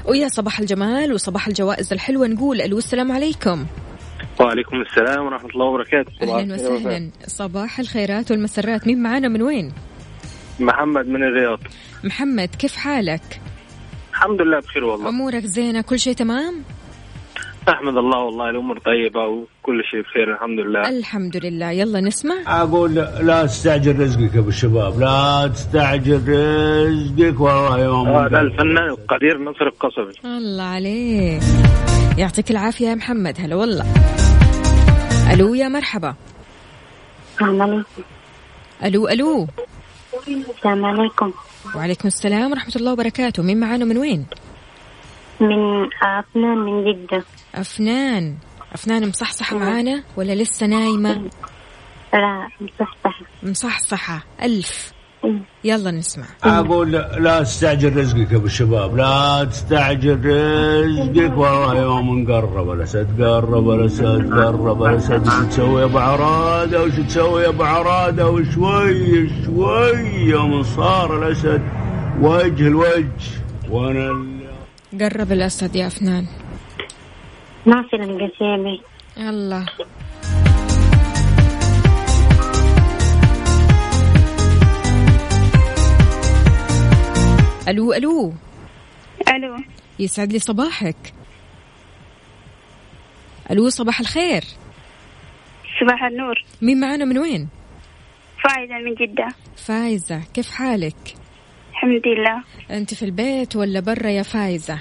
ويا 0.05 0.29
صباح 0.29 0.59
الجمال 0.59 1.13
وصباح 1.13 1.47
الجوائز 1.47 1.93
الحلوة 1.93 2.27
نقول 2.27 2.61
ألو 2.61 2.79
السلام 2.79 3.13
عليكم. 3.13 3.67
وعليكم 4.41 4.77
السلام 4.81 5.27
ورحمة 5.27 5.51
الله 5.51 5.67
وبركاته. 5.67 6.13
الخير 6.23 6.55
وسهلا. 6.55 7.11
صباح 7.27 7.79
الخيرات 7.79 8.31
والمسرات. 8.31 8.87
مين 8.87 9.03
معانا 9.03 9.29
من 9.29 9.43
وين؟ 9.43 9.73
محمد 10.61 11.07
من 11.07 11.23
الرياض. 11.23 11.59
محمد 12.05 12.49
كيف 12.59 12.77
حالك؟ 12.77 13.41
الحمد 14.13 14.43
لله 14.43 14.59
بخير 14.59 14.85
والله. 14.85 15.09
أمورك 15.09 15.45
زينة 15.47 15.81
كل 15.81 15.99
شيء 15.99 16.15
تمام؟ 16.15 16.63
أحمد 17.69 17.97
الله 17.97 18.19
والله 18.19 18.51
الأمور 18.51 18.79
طيبة 18.79 19.27
وكل 19.27 19.83
شيء 19.91 20.01
بخير 20.01 20.35
الحمد 20.35 20.59
لله. 20.59 20.89
الحمد 20.89 21.37
لله. 21.37 21.71
يلا 21.71 22.01
نسمع. 22.01 22.35
أقول 22.47 22.95
لا 22.95 23.47
تستعجل 23.47 24.01
رزقك 24.01 24.35
يا 24.35 24.41
أبو 24.41 24.49
الشباب 24.49 25.01
لا 25.01 25.51
تستعجل 25.55 26.23
رزقك 26.29 27.41
والله 27.41 27.85
يوم 27.85 28.09
هذا 28.09 28.41
الفنان 28.41 28.89
القدير 28.89 29.39
نصر 29.39 29.67
القصبي. 29.67 30.29
الله 30.29 30.65
عليك. 30.65 31.43
يعطيك 32.19 32.51
العافية 32.51 32.89
يا 32.89 32.95
محمد. 32.95 33.41
هلا 33.41 33.57
والله. 33.57 33.85
ألو 35.33 35.55
يا 35.55 35.69
مرحبا. 35.69 36.15
السلام 37.35 37.63
عليكم. 37.63 38.03
ألو 38.85 39.09
ألو. 39.09 39.47
السلام 40.29 40.85
عليكم. 40.85 41.33
وعليكم 41.77 42.09
السلام 42.09 42.51
ورحمة 42.51 42.73
الله 42.77 42.93
وبركاته. 42.93 43.43
مين 43.43 43.61
معانا 43.61 43.85
من 43.85 43.99
وين؟ 43.99 44.27
من 45.41 45.89
أفنان 46.03 46.59
من 46.59 46.85
جدة. 46.85 47.25
أفنان. 47.55 48.37
أفنان 48.73 49.09
مصحصحة 49.09 49.59
معانا 49.59 50.03
ولا 50.17 50.33
لسه 50.33 50.67
نايمة؟ 50.67 51.31
لا 52.15 52.49
مصحصحة. 52.61 53.25
مصحصحة. 53.43 54.25
ألف. 54.43 54.93
يلا 55.65 55.91
نسمع. 55.91 56.25
أقول 56.45 56.93
لا 56.93 57.43
تستعجل 57.43 57.97
رزقك 57.97 58.33
يا 58.33 58.37
أبو 58.37 58.47
الشباب 58.47 58.97
لا 58.97 59.45
تستعجل 59.45 60.19
رزقك 60.25 61.39
والله 61.39 61.81
يوم 61.81 62.33
قرب 62.33 62.71
الأسد 62.71 63.23
قرب 63.23 63.71
الأسد 63.71 64.33
قرب 64.33 64.83
الأسد. 64.83 65.27
وش 65.27 65.47
تسوي 65.49 65.81
يا 65.81 65.85
أبو 65.87 65.99
عراده؟ 65.99 66.83
وش 66.83 66.93
تسوي 66.93 67.43
يا 67.43 67.49
أبو 67.49 67.63
عراده؟ 67.63 68.31
وشوي 68.31 69.31
شوي 69.45 69.99
يوم 70.35 70.63
صار 70.63 71.19
الأسد 71.19 71.63
وجه 72.21 72.67
الوجه. 72.67 73.31
وأنا 73.71 74.27
قرب 75.01 75.33
الأسد 75.33 75.77
يا 75.77 75.87
أفنان. 75.87 76.27
ناصر 77.67 77.97
القسيمي 77.97 78.81
يلا. 79.17 79.67
ألو 87.69 87.93
ألو. 87.93 88.33
ألو. 89.29 89.57
يسعد 89.99 90.33
لي 90.33 90.39
صباحك. 90.39 91.15
ألو 93.51 93.69
صباح 93.69 94.01
الخير. 94.01 94.45
صباح 95.81 96.05
النور. 96.05 96.45
مين 96.63 96.81
معانا 96.81 97.05
من 97.05 97.19
وين؟ 97.19 97.49
فايدة 98.45 98.75
من 98.75 98.95
جدة. 98.95 99.29
فايزة 99.57 100.23
كيف 100.35 100.51
حالك؟ 100.51 101.15
الحمد 101.71 102.03
لله. 102.07 102.43
أنت 102.71 102.95
في 102.95 103.05
البيت 103.05 103.57
ولا 103.57 103.81
برا 103.81 104.11
يا 104.11 104.23
فايزة؟ 104.23 104.79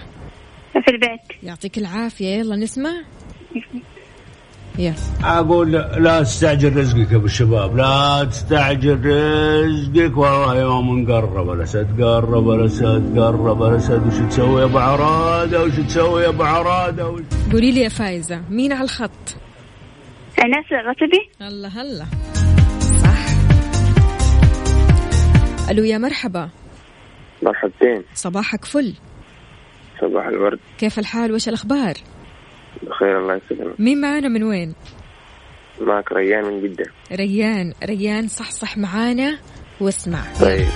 في 0.74 0.92
البيت. 0.92 1.44
يعطيك 1.44 1.78
العافية 1.78 2.28
يلا 2.28 2.56
نسمع. 2.56 3.02
يلا 4.78 4.94
أقول 5.24 5.72
لا 5.72 6.24
تستعجل 6.24 6.78
رزقك 6.78 7.12
يا 7.12 7.18
أبو 7.18 7.26
الشباب 7.26 7.78
لا 7.78 8.24
تستعجل 8.24 9.06
رزقك. 9.06 10.18
والله 10.18 10.60
يوم 10.60 11.12
قرب 11.12 11.50
الأسد 11.52 12.02
قرب 12.02 12.50
الأسد 12.50 13.20
قرب 13.20 13.64
الأسد. 13.64 14.08
وش 14.08 14.30
تسوي 14.30 14.62
يا 14.62 14.66
أبو 14.66 14.78
عراده؟ 14.78 15.64
وش 15.64 15.76
تسوي 15.76 16.24
يا 16.24 16.30
أبو 16.30 16.44
عراده؟ 16.44 17.10
وش 17.10 17.22
قولي 17.52 17.72
لي 17.72 17.82
يا 17.82 17.90
فايزة 17.90 18.42
مين 18.50 18.74
على 18.74 18.84
الخط؟ 18.84 19.38
ناصر 20.38 20.76
الغصبي 20.76 21.30
الله 21.42 21.68
هلا. 21.68 22.06
صح. 23.04 23.22
ألو 25.70 25.84
يا 25.84 25.98
مرحبا. 25.98 26.50
مرحبتين. 27.44 28.04
صباحك 28.14 28.66
فل. 28.66 28.94
صباح 30.02 30.26
الورد. 30.26 30.60
كيف 30.78 31.00
الحال؟ 31.00 31.32
وش 31.32 31.48
الأخبار؟ 31.48 31.94
بخير 32.84 33.20
الله 33.20 33.36
يسلمك. 33.46 33.80
مين 33.80 34.02
معانا 34.02 34.28
من 34.28 34.44
وين؟ 34.44 34.74
معك 35.82 36.12
ريان 36.12 36.44
من 36.44 36.62
جدة. 36.62 36.86
ريان 37.12 37.74
ريان 37.84 38.28
صحصح 38.28 38.78
معانا 38.78 39.38
واسمع. 39.82 40.20
طيب. 40.42 40.68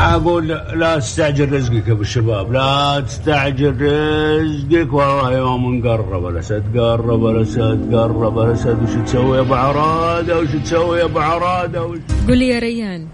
أقول 0.00 0.48
لا 0.48 0.98
تستعجل 0.98 1.52
رزقك 1.52 1.88
يا 1.88 1.92
أبو 1.92 2.02
الشباب 2.02 2.52
لا 2.52 3.00
تستعجل 3.06 3.76
رزقك 3.80 4.92
والله 4.92 5.36
يوم 5.36 5.88
قرب 5.88 6.26
الأسد 6.26 6.78
قرب 6.78 7.26
الأسد 7.26 7.94
قرب 7.94 8.38
الأسد. 8.38 8.82
وش 8.82 8.94
تسوي 9.04 9.36
يا 9.36 9.42
أبو 9.42 9.54
عراده؟ 9.54 10.38
وش 10.38 10.48
تسوي 10.48 10.98
يا 10.98 11.04
أبو 11.04 11.18
عراده؟ 11.18 11.84
وش 11.84 11.98
قولي 12.28 12.48
يا 12.48 12.58
ريان. 12.58 13.08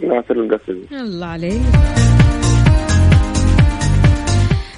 ناصر 0.00 0.34
القصبي 0.34 0.86
الله 0.92 1.26
عليك. 1.26 1.62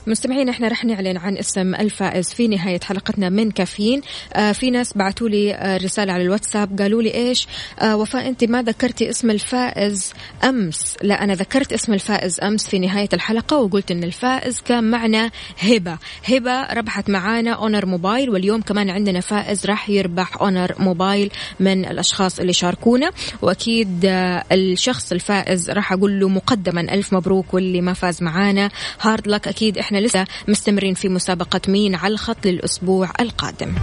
مستمعين 0.09 0.49
إحنا 0.49 0.69
رح 0.69 0.85
نعلن 0.85 1.17
عن 1.17 1.37
اسم 1.37 1.75
الفائز 1.75 2.33
في 2.33 2.49
نهاية 2.49 2.81
حلقتنا 2.81 3.29
من 3.29 3.51
كافيين. 3.51 4.01
آه 4.35 4.53
في 4.53 4.71
ناس 4.71 4.97
بعثوا 4.97 5.29
لي 5.29 5.55
آه 5.55 5.77
رسالة 5.77 6.13
على 6.13 6.23
الواتساب 6.23 6.81
قالوا 6.81 7.03
لي 7.03 7.15
إيش؟ 7.15 7.47
آه 7.81 7.97
وفاء 7.97 8.29
أنت 8.29 8.45
ما 8.45 8.63
ذكرتي 8.63 9.11
اسم 9.11 9.31
الفائز 9.31 10.13
أمس؟ 10.45 10.97
لا 11.03 11.25
أنا 11.25 11.35
ذكرت 11.35 11.73
اسم 11.73 11.93
الفائز 11.93 12.41
أمس 12.41 12.69
في 12.69 12.79
نهاية 12.79 13.09
الحلقة 13.13 13.57
وقلت 13.57 13.91
إن 13.91 14.05
الفائز 14.05 14.61
كان 14.61 14.85
معنا 14.85 15.31
هبة. 15.59 15.99
هبة 16.29 16.73
ربحت 16.73 17.11
معانا 17.11 17.53
Honor 17.53 17.87
mobile 17.87 18.31
واليوم 18.31 18.61
كمان 18.61 18.91
عندنا 18.91 19.21
فائز 19.21 19.67
راح 19.67 19.91
يربح 19.91 20.43
Honor 20.43 20.75
mobile 20.79 21.31
من 21.61 21.85
الأشخاص 21.85 22.41
اللي 22.41 22.53
شاركونا. 22.53 23.11
وأكيد 23.43 24.05
آه 24.05 24.45
الشخص 24.53 25.13
الفائز 25.13 25.71
راح 25.71 25.93
أقول 25.93 26.21
له 26.21 26.29
مقدما 26.29 26.81
ألف 26.81 27.13
مبروك 27.13 27.55
واللي 27.55 27.81
ما 27.81 27.93
فاز 27.93 28.23
معانا. 28.23 28.71
hard 29.01 29.29
luck 29.29 29.49
أكيد 29.49 29.79
إحنا 29.79 29.98
لسه 30.01 30.25
مستمرين 30.49 30.95
في 30.95 31.09
مسابقة 31.09 31.61
مين 31.69 31.95
على 31.95 32.13
الخط 32.13 32.47
للأسبوع 32.47 33.13
القادم. 33.21 33.75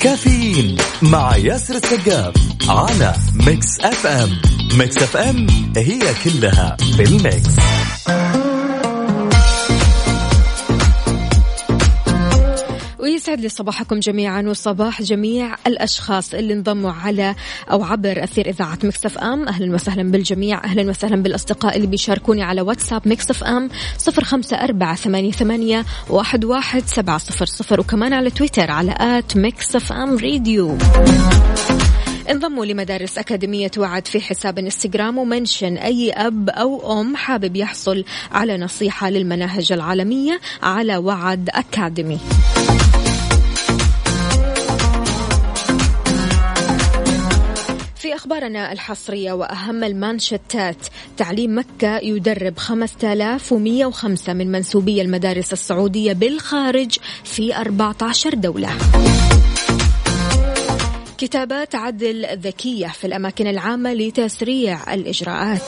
كافيين 0.00 0.76
مع 1.02 1.36
ياسر 1.36 1.74
السقاف 1.74 2.34
على 2.68 3.14
Mix 3.34 3.80
FM 3.80 4.30
Mix 4.78 4.96
FM 4.96 5.46
هي 5.76 6.00
كلها 6.24 6.76
في 6.96 7.02
ال 7.02 7.13
mix. 7.13 7.56
ويسعد 13.18 13.40
لي 13.40 13.48
صباحكم 13.48 14.00
جميعا 14.00 14.42
وصباح 14.42 15.02
جميع 15.02 15.56
الأشخاص 15.66 16.34
اللي 16.34 16.52
انضموا 16.52 16.92
على 16.92 17.34
أو 17.70 17.84
عبر 17.84 18.24
أثير 18.24 18.48
إذاعة 18.48 18.78
Mix 18.84 19.18
FM. 19.18 19.48
أهلا 19.48 19.74
وسهلا 19.74 20.10
بالجميع 20.10 20.64
أهلا 20.64 20.90
وسهلا 20.90 21.22
بالأصدقاء 21.22 21.76
اللي 21.76 21.86
بيشاركوني 21.86 22.42
على 22.42 22.60
واتساب 22.60 23.08
Mix 23.08 23.44
FM 23.44 23.70
صفر 23.96 24.24
خمسة 24.24 24.56
أربعة 24.56 24.94
ثمانية, 24.94 25.32
ثمانية 25.32 25.84
واحد, 26.10 26.44
واحد 26.44 26.82
سبعة 26.86 27.18
صفر 27.18 27.46
صفر 27.46 27.80
وكمان 27.80 28.12
على 28.12 28.30
تويتر 28.30 28.70
على 28.70 28.94
at 29.00 29.36
Mix 29.36 29.92
FM 29.92 30.18
Radio. 30.18 30.78
انضموا 32.30 32.64
لمدارس 32.64 33.18
أكاديمية 33.18 33.70
وعد 33.78 34.06
في 34.06 34.20
حساب 34.20 34.58
إنستغرام 34.58 35.18
و 35.18 35.25
mention 35.25 35.76
أي 35.76 36.10
أب 36.12 36.50
أو 36.50 37.00
أم 37.00 37.16
حابب 37.16 37.56
يحصل 37.56 38.04
على 38.32 38.58
نصيحة 38.58 39.10
للمناهج 39.10 39.72
العالمية 39.72 40.40
على 40.62 40.96
وعد 40.96 41.50
أكاديمي. 41.52 42.18
في 47.98 48.14
أخبارنا 48.14 48.72
الحصرية 48.72 49.32
وأهم 49.32 49.84
المانشتات. 49.84 50.76
تعليم 51.16 51.58
مكة 51.58 51.98
يدرب 51.98 52.58
5105 52.58 54.32
من 54.32 54.52
منسوبي 54.52 55.02
المدارس 55.02 55.52
السعودية 55.52 56.12
بالخارج 56.12 56.98
في 57.24 57.56
14 57.56 58.34
دولة. 58.34 58.68
كتابات 61.18 61.74
عدل 61.74 62.26
ذكية 62.38 62.86
في 62.86 63.06
الأماكن 63.06 63.46
العامة 63.46 63.92
لتسريع 63.92 64.94
الإجراءات. 64.94 65.62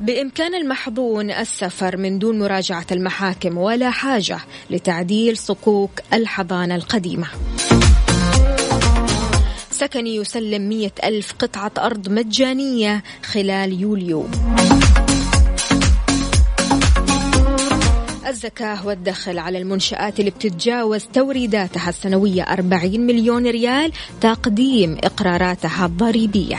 بإمكان 0.00 0.54
المحظون 0.54 1.30
السفر 1.30 1.96
من 1.96 2.18
دون 2.18 2.38
مراجعة 2.38 2.86
المحاكم 2.92 3.58
ولا 3.58 3.90
حاجة 3.90 4.38
لتعديل 4.70 5.36
صكوك 5.36 5.90
الحضانة 6.12 6.74
القديمة. 6.74 7.26
سكني 9.80 10.16
يسلم 10.16 10.68
مية 10.68 10.92
ألف 11.04 11.34
قطعة 11.38 11.72
أرض 11.78 12.08
مجانية 12.08 13.02
خلال 13.24 13.80
يوليو. 13.80 14.26
الزكاة 18.26 18.86
والدخل 18.86 19.38
على 19.38 19.58
المنشآت 19.58 20.20
اللي 20.20 20.30
بتتجاوز 20.30 21.04
توريداتها 21.12 21.88
السنوية 21.88 22.42
40 22.42 23.00
مليون 23.00 23.46
ريال 23.46 23.92
تقديم 24.20 24.98
إقراراتها 25.04 25.86
الضريبية. 25.86 26.58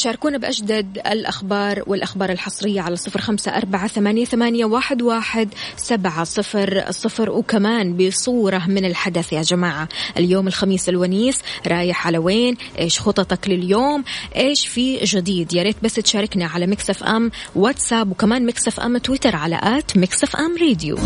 تشاركونا 0.00 0.38
بأجدد 0.38 0.98
الأخبار 1.06 1.82
والأخبار 1.86 2.30
الحصرية 2.30 2.80
على 2.80 2.96
صفر 2.96 3.20
خمسة 3.20 3.56
أربعة 3.56 3.86
ثمانية, 3.86 4.24
ثمانية 4.24 4.64
واحد, 4.64 5.02
واحد 5.02 5.48
سبعة 5.76 6.24
صفر 6.24 6.84
صفر. 6.90 7.30
وكمان 7.30 7.96
بصورة 7.96 8.66
من 8.68 8.84
الحدث 8.84 9.32
يا 9.32 9.42
جماعة 9.42 9.88
اليوم 10.16 10.48
الخميس 10.48 10.88
الونيس 10.88 11.38
رايح 11.66 12.06
على 12.06 12.18
وين؟ 12.18 12.56
إيش 12.78 13.00
خططك 13.00 13.48
لليوم؟ 13.48 14.04
إيش 14.36 14.66
في 14.66 14.96
جديد؟ 14.96 15.52
يا 15.52 15.62
ريت 15.62 15.76
بس 15.82 15.94
تشاركنا 15.94 16.46
على 16.46 16.66
Mix 16.66 17.02
FM 17.02 17.30
واتساب 17.54 18.10
وكمان 18.10 18.46
Mix 18.46 18.80
FM 18.80 18.98
تويتر 18.98 19.36
على 19.36 19.60
at 19.62 19.96
Mix 19.96 20.36
FM 20.36 20.56
Radio. 20.60 20.98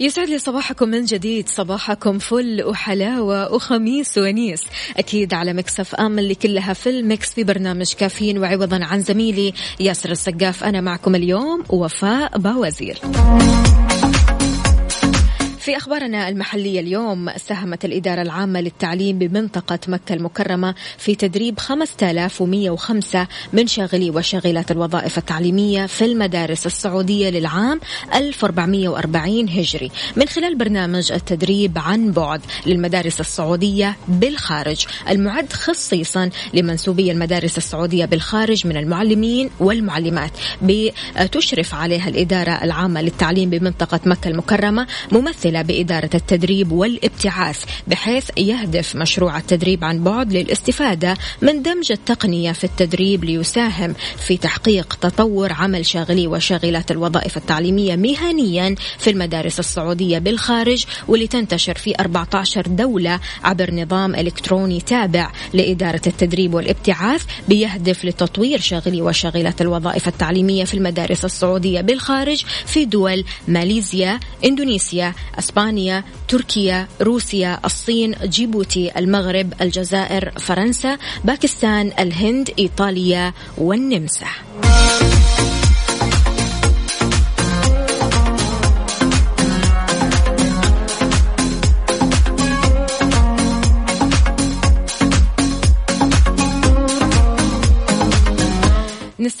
يسعد 0.00 0.28
لي 0.28 0.38
صباحكم 0.38 0.88
من 0.88 1.04
جديد. 1.04 1.48
صباحكم 1.48 2.18
فل 2.18 2.62
وحلاوة 2.64 3.52
وخميس 3.52 4.18
ونيس. 4.18 4.62
أكيد 4.96 5.34
على 5.34 5.52
Mix 5.52 5.94
FM 5.94 6.18
اللي 6.18 6.34
كلها 6.34 6.72
في 6.72 6.90
ال 6.90 7.01
mix 7.01 7.34
في 7.34 7.44
برنامج 7.44 7.92
كافيين. 7.92 8.38
وعوضا 8.38 8.84
عن 8.84 9.00
زميلي 9.00 9.52
ياسر 9.80 10.10
السقاف. 10.10 10.64
أنا 10.64 10.80
معكم 10.80 11.14
اليوم 11.14 11.64
وفاء 11.68 12.38
باوزير. 12.38 12.98
في 15.68 15.76
أخبارنا 15.76 16.28
المحلية 16.28 16.80
اليوم 16.80 17.30
ساهمت 17.36 17.84
الإدارة 17.84 18.22
العامة 18.22 18.60
للتعليم 18.60 19.18
بمنطقة 19.18 19.78
مكة 19.88 20.14
المكرمة 20.14 20.74
في 20.98 21.14
تدريب 21.14 21.58
5105 21.58 23.28
من 23.52 23.66
شاغلي 23.66 24.10
وشاغلات 24.10 24.70
الوظائف 24.70 25.18
التعليمية 25.18 25.86
في 25.86 26.04
المدارس 26.04 26.66
السعودية 26.66 27.30
للعام 27.30 27.80
1440 28.14 29.48
هجري. 29.48 29.90
من 30.16 30.28
خلال 30.28 30.54
برنامج 30.54 31.12
التدريب 31.12 31.78
عن 31.78 32.12
بعد 32.12 32.40
للمدارس 32.66 33.20
السعودية 33.20 33.96
بالخارج. 34.08 34.86
المعد 35.08 35.52
خصيصا 35.52 36.30
لمنسوبي 36.54 37.12
المدارس 37.12 37.58
السعودية 37.58 38.04
بالخارج 38.04 38.66
من 38.66 38.76
المعلمين 38.76 39.50
والمعلمات. 39.60 40.32
بتشرف 40.62 41.74
عليها 41.74 42.08
الإدارة 42.08 42.64
العامة 42.64 43.02
للتعليم 43.02 43.50
بمنطقة 43.50 44.00
مكة 44.06 44.28
المكرمة 44.28 44.86
ممثلة 45.12 45.57
بإدارة 45.62 46.10
التدريب 46.14 46.72
والابتعاث 46.72 47.64
بحيث 47.86 48.30
يهدف 48.36 48.96
مشروع 48.96 49.38
التدريب 49.38 49.84
عن 49.84 50.04
بعد 50.04 50.32
للاستفادة 50.32 51.16
من 51.42 51.62
دمج 51.62 51.92
التقنية 51.92 52.52
في 52.52 52.64
التدريب 52.64 53.24
ليساهم 53.24 53.94
في 54.26 54.36
تحقيق 54.36 54.94
تطور 54.94 55.52
عمل 55.52 55.86
شاغلي 55.86 56.26
وشاغلات 56.26 56.90
الوظائف 56.90 57.36
التعليمية 57.36 57.96
مهنيا 57.96 58.74
في 58.98 59.10
المدارس 59.10 59.58
السعودية 59.58 60.18
بالخارج 60.18 60.84
واللي 61.08 61.26
تنتشر 61.26 61.74
في 61.74 61.94
14 62.00 62.62
دولة 62.62 63.20
عبر 63.44 63.74
نظام 63.74 64.14
إلكتروني 64.14 64.80
تابع 64.80 65.32
لإدارة 65.52 66.00
التدريب 66.06 66.54
والابتعاث 66.54 67.24
بيهدف 67.48 68.04
لتطوير 68.04 68.60
شاغلي 68.60 69.02
وشاغلات 69.02 69.60
الوظائف 69.60 70.08
التعليمية 70.08 70.64
في 70.64 70.74
المدارس 70.74 71.24
السعودية 71.24 71.80
بالخارج 71.80 72.44
في 72.66 72.84
دول 72.84 73.24
ماليزيا 73.48 74.20
إندونيسيا 74.44 75.14
إسبانيا، 75.48 76.04
تركيا، 76.28 76.88
روسيا، 77.02 77.60
الصين، 77.64 78.14
جيبوتي، 78.24 78.90
المغرب، 78.96 79.52
الجزائر، 79.60 80.30
فرنسا، 80.30 80.98
باكستان، 81.24 81.92
الهند، 81.98 82.50
إيطاليا 82.58 83.32
والنمسا. 83.58 84.26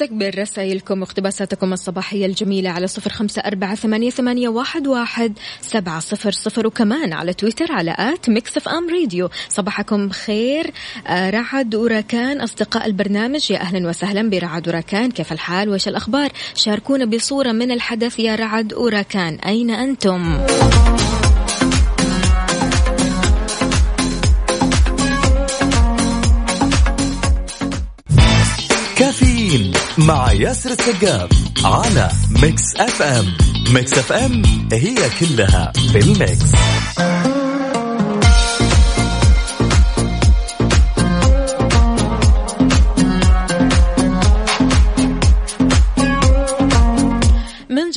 نستقبل 0.02 0.38
رسائلكم 0.38 1.00
واقتباساتكم 1.00 1.72
الصباحية 1.72 2.26
الجميلة 2.26 2.70
على 2.70 2.86
صفر 2.86 3.10
خمسة 3.10 3.42
أربعة 3.42 3.74
ثمانية, 3.74 4.48
واحد, 4.48 5.32
سبعة 5.60 6.00
صفر 6.00 6.30
صفر 6.30 6.66
وكمان 6.66 7.12
على 7.12 7.34
تويتر 7.34 7.72
على 7.72 7.96
at 7.98 8.28
Mix 8.30 8.68
FM 8.68 8.90
Radio. 8.90 9.28
صباحكم 9.48 10.10
خير 10.10 10.72
آه، 11.06 11.30
رعد 11.30 11.74
وراكان 11.74 12.40
أصدقاء 12.40 12.86
البرنامج 12.86 13.50
يا 13.50 13.60
أهلا 13.60 13.88
وسهلا 13.88 14.30
برعد 14.30 14.68
وراكان. 14.68 15.10
كيف 15.10 15.32
الحال؟ 15.32 15.68
وإيش 15.68 15.88
الأخبار؟ 15.88 16.30
شاركونا 16.54 17.04
بصورة 17.04 17.52
من 17.52 17.70
الحدث 17.70 18.18
يا 18.18 18.34
رعد 18.34 18.74
وراكان. 18.74 19.34
أين 19.34 19.70
أنتم؟ 19.70 20.46
مع 29.98 30.32
ياسر 30.32 30.70
السقاف 30.70 31.30
على 31.64 32.08
Mix 32.30 32.62
FM. 32.76 33.36
Mix 33.74 33.98
FM 33.98 34.42
هي 34.72 34.96
كلها 35.20 35.72
في 35.92 35.98
ال 35.98 36.09
mix. 36.09 36.52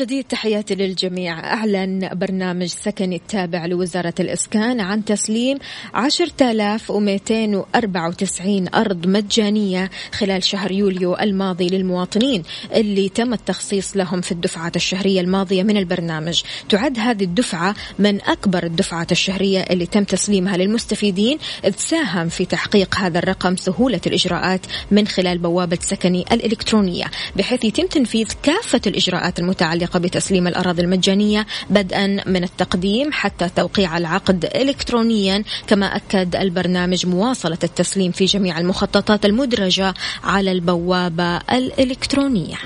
جديد 0.02 0.24
تحياتي 0.24 0.76
للجميع. 0.76 1.54
أعلن 1.54 2.10
برنامج 2.14 2.66
سكني 2.66 3.16
التابع 3.16 3.66
لوزارة 3.66 4.14
الإسكان 4.20 4.80
عن 4.80 5.06
تسليم 5.06 5.58
10294 5.96 8.76
أرض 8.76 9.08
مجانية 9.08 9.90
خلال 10.12 10.44
شهر 10.44 10.72
يوليو 10.72 11.16
الماضي 11.16 11.68
للمواطنين 11.68 12.44
اللي 12.74 13.10
تم 13.10 13.34
التخصيص 13.34 13.98
لهم 13.98 14.22
في 14.22 14.32
الدفعات 14.32 14.76
الشهرية 14.76 15.22
الماضية 15.22 15.64
من 15.64 15.78
البرنامج. 15.78 16.42
تعد 16.70 17.00
هذه 17.00 17.24
الدفعة 17.24 17.76
من 18.00 18.22
أكبر 18.22 18.64
الدفعات 18.64 19.12
الشهرية 19.12 19.60
اللي 19.60 19.86
تم 19.86 20.04
تسليمها 20.04 20.58
للمستفيدين 20.58 21.38
إذ 21.66 21.74
ساهم 21.78 22.30
في 22.30 22.46
تحقيق 22.46 22.96
هذا 22.96 23.20
الرقم 23.20 23.56
سهولة 23.56 24.02
الإجراءات 24.08 24.62
من 24.92 25.08
خلال 25.08 25.38
بوابة 25.38 25.78
سكني 25.82 26.26
الإلكترونية 26.32 27.06
بحيث 27.36 27.66
يتم 27.66 27.88
تنفيذ 27.88 28.28
كافة 28.44 28.82
الإجراءات 28.88 29.40
المتعلقة 29.40 29.91
المتعلقة 29.92 30.00
بتسليم 30.00 30.48
الأراضي 30.48 30.82
المجانية 30.82 31.46
بدءا 31.70 32.08
من 32.26 32.44
التقديم 32.44 33.12
حتى 33.12 33.50
توقيع 33.56 33.98
العقد 33.98 34.46
إلكترونيا 34.46 35.44
كما 35.68 35.86
أكد 35.86 36.36
البرنامج 36.36 37.06
مواصلة 37.06 37.58
التسليم 37.64 38.12
في 38.12 38.26
جميع 38.26 38.60
المخططات 38.60 39.26
المدرجة 39.26 39.94
على 40.24 40.52
البوابة 40.52 41.38
الإلكترونية. 41.38 42.58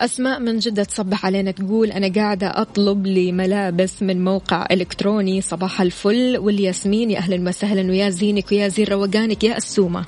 أسماء 0.00 0.40
من 0.40 0.58
جدة 0.58 0.84
تصبح 0.84 1.26
علينا 1.26 1.50
تقول 1.50 1.90
أنا 1.90 2.12
قاعدة 2.12 2.46
أطلب 2.46 3.06
لي 3.06 3.32
ملابس 3.32 4.02
من 4.02 4.24
موقع 4.24 4.66
إلكتروني. 4.70 5.40
صباح 5.40 5.80
الفل. 5.80 6.38
والياسمين 6.38 7.10
يا 7.10 7.18
أهلا 7.18 7.48
وسهلا. 7.48 7.90
ويا 7.90 8.10
زينك 8.10 8.52
ويا 8.52 8.68
زين 8.68 8.86
روقانك 8.86 9.44
يا 9.44 9.56
السومة. 9.56 10.04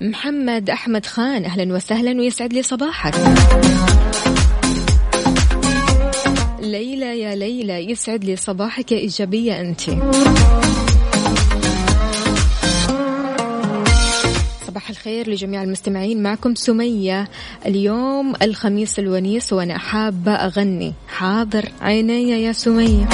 محمد 0.00 0.70
أحمد 0.70 1.06
خان 1.06 1.44
أهلا 1.44 1.74
وسهلا. 1.74 2.20
ويسعد 2.20 2.52
لي 2.52 2.62
صباحك. 2.62 3.14
ليلى 6.60 7.20
يا 7.20 7.34
ليلى 7.34 7.90
يسعد 7.90 8.24
لي 8.24 8.36
صباحك 8.36 8.92
يا 8.92 8.98
إيجابية 8.98 9.60
أنت. 9.60 9.80
صباح 14.74 14.90
الخير 14.90 15.30
لجميع 15.30 15.62
المستمعين. 15.62 16.22
معكم 16.22 16.54
سمية. 16.54 17.28
اليوم 17.66 18.34
الخميس 18.42 18.98
الونيس 18.98 19.52
وأنا 19.52 19.78
حابة 19.78 20.32
أغني. 20.32 20.94
حاضر 21.08 21.68
عيني 21.80 22.30
يا 22.30 22.52
سمية. 22.52 23.08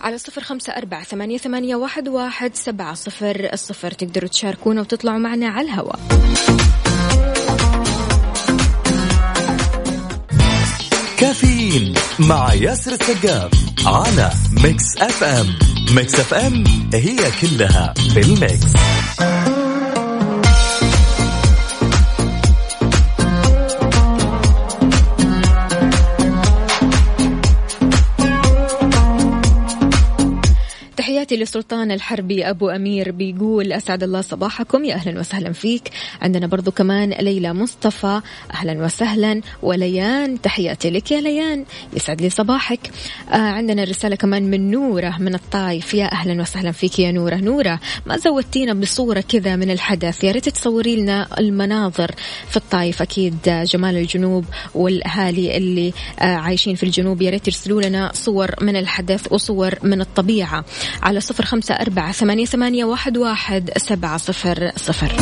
على 0.00 0.18
صفر 0.18 0.42
خمسة 0.42 0.72
أربعة 0.72 1.04
ثمانية, 1.04 1.38
ثمانية 1.38 1.76
واحد, 1.76 2.08
واحد 2.08 2.54
سبعة 2.54 2.94
صفر 2.94 3.48
الصفر 3.52 3.90
تقدروا 3.90 4.28
تشاركونا 4.28 4.80
وتطلعوا 4.80 5.18
معنا 5.18 5.48
على 5.48 5.66
الهواء. 5.66 5.98
كافيين 11.18 11.94
مع 12.18 12.54
ياسر 12.54 12.92
السقاف 12.92 13.50
على 13.86 14.30
Mix 14.62 14.84
FM. 14.98 15.58
Mix 15.94 16.14
FM 16.14 16.64
هي 16.94 17.18
كلها 17.40 17.94
في 18.14 18.20
ال 18.20 18.30
mix. 18.30 18.72
تحياتي 31.28 31.44
لسلطان 31.44 31.90
الحربي 31.90 32.50
أبو 32.50 32.68
أمير 32.70 33.10
بيقول 33.10 33.72
أسعد 33.72 34.02
الله 34.02 34.20
صباحكم 34.20 34.84
يا 34.84 34.94
أهلا 34.94 35.20
وسهلا 35.20 35.52
فيك. 35.52 35.90
عندنا 36.22 36.46
برضو 36.46 36.70
كمان 36.70 37.10
ليلى 37.10 37.54
مصطفى 37.54 38.20
أهلا 38.54 38.84
وسهلا. 38.84 39.40
وليان 39.62 40.40
تحياتي 40.40 40.90
لك 40.90 41.10
يا 41.10 41.20
ليان 41.20 41.64
يسعد 41.92 42.20
لي 42.20 42.30
صباحك. 42.30 42.90
آه 43.30 43.36
عندنا 43.36 43.84
رسالة 43.84 44.16
كمان 44.16 44.50
من 44.50 44.70
نورة 44.70 45.16
من 45.18 45.34
الطايف. 45.34 45.94
يا 45.94 46.12
أهلا 46.12 46.42
وسهلا 46.42 46.72
فيك 46.72 46.98
يا 46.98 47.12
نورة. 47.12 47.36
نورة 47.36 47.80
ما 48.06 48.16
زودتينا 48.16 48.74
بصورة 48.74 49.20
كذا 49.20 49.56
من 49.56 49.70
الحدث؟ 49.70 50.24
يا 50.24 50.32
ريت 50.32 50.48
تصوري 50.48 50.96
لنا 50.96 51.28
المناظر 51.38 52.14
في 52.48 52.56
الطايف. 52.56 53.02
أكيد 53.02 53.36
جمال 53.46 53.96
الجنوب 53.96 54.44
والأهالي 54.74 55.56
اللي 55.56 55.92
آه 56.20 56.24
عايشين 56.24 56.74
في 56.74 56.82
الجنوب 56.82 57.22
يا 57.22 57.30
ريت 57.30 57.46
يرسلوا 57.48 57.82
لنا 57.82 58.10
صور 58.14 58.54
من 58.60 58.76
الحدث 58.76 59.32
وصور 59.32 59.74
من 59.82 60.00
الطبيعة. 60.00 60.64
على 61.02 61.17
صفر 61.18 61.44
خمسة 61.44 61.74
أربعة 61.74 62.12
ثمانية, 62.12 62.84
واحد 63.16 63.70
سبعة 63.76 64.16
صفر 64.16 64.72
صفر. 64.76 65.12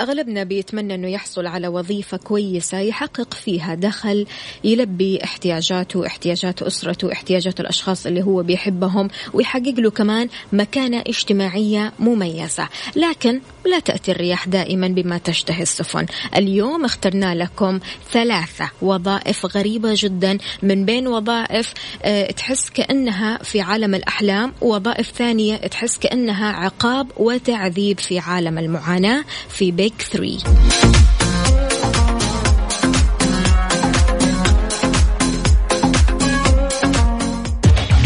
أغلبنا 0.00 0.44
بيتمنى 0.44 0.94
أنه 0.94 1.08
يحصل 1.08 1.46
على 1.46 1.68
وظيفة 1.68 2.16
كويسة 2.16 2.78
يحقق 2.78 3.34
فيها 3.34 3.74
دخل 3.74 4.26
يلبي 4.64 5.24
احتياجاته 5.24 6.06
احتياجات 6.06 6.62
أسرته 6.62 7.12
احتياجات 7.12 7.60
الأشخاص 7.60 8.06
اللي 8.06 8.22
هو 8.22 8.42
بيحبهم 8.42 9.08
ويحقق 9.32 9.74
له 9.78 9.90
كمان 9.90 10.28
مكانة 10.52 11.00
اجتماعية 11.06 11.92
مميزة. 11.98 12.68
لكن 12.96 13.40
لا 13.66 13.78
تأتي 13.78 14.10
الرياح 14.10 14.48
دائما 14.48 14.88
بما 14.88 15.18
تشتهي 15.18 15.62
السفن. 15.62 16.06
اليوم 16.36 16.84
اخترنا 16.84 17.34
لكم 17.34 17.80
ثلاثة 18.12 18.70
وظائف 18.82 19.56
غريبة 19.56 19.90
جدا 19.96 20.38
من 20.62 20.84
بين 20.84 21.06
وظائف 21.06 21.74
آه 22.02 22.30
تحس 22.30 22.70
كأنها 22.70 23.38
في 23.42 23.60
عالم 23.60 23.94
الأحلام 23.94 24.52
ووظائف 24.60 25.10
ثانية 25.10 25.56
تحس 25.56 25.98
كأنها 25.98 26.52
عقاب 26.52 27.06
وتعذيب 27.16 28.00
في 28.00 28.18
عالم 28.18 28.58
المعاناة. 28.58 29.24
في 29.48 29.70
بيت 29.70 29.89
بيج 29.90 30.02
3 30.02 31.50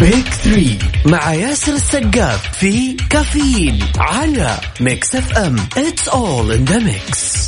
Big 0.01 0.29
3 0.29 0.79
مع 1.07 1.35
ياسر 1.35 1.73
السقاف 1.75 2.57
في 2.59 2.97
كافيين 3.11 3.79
على 3.99 4.57
Mix 4.81 5.15
FM. 5.17 5.57
It's 5.77 6.09
all 6.09 6.53
in 6.53 6.65
the 6.65 6.79
mix 6.79 7.47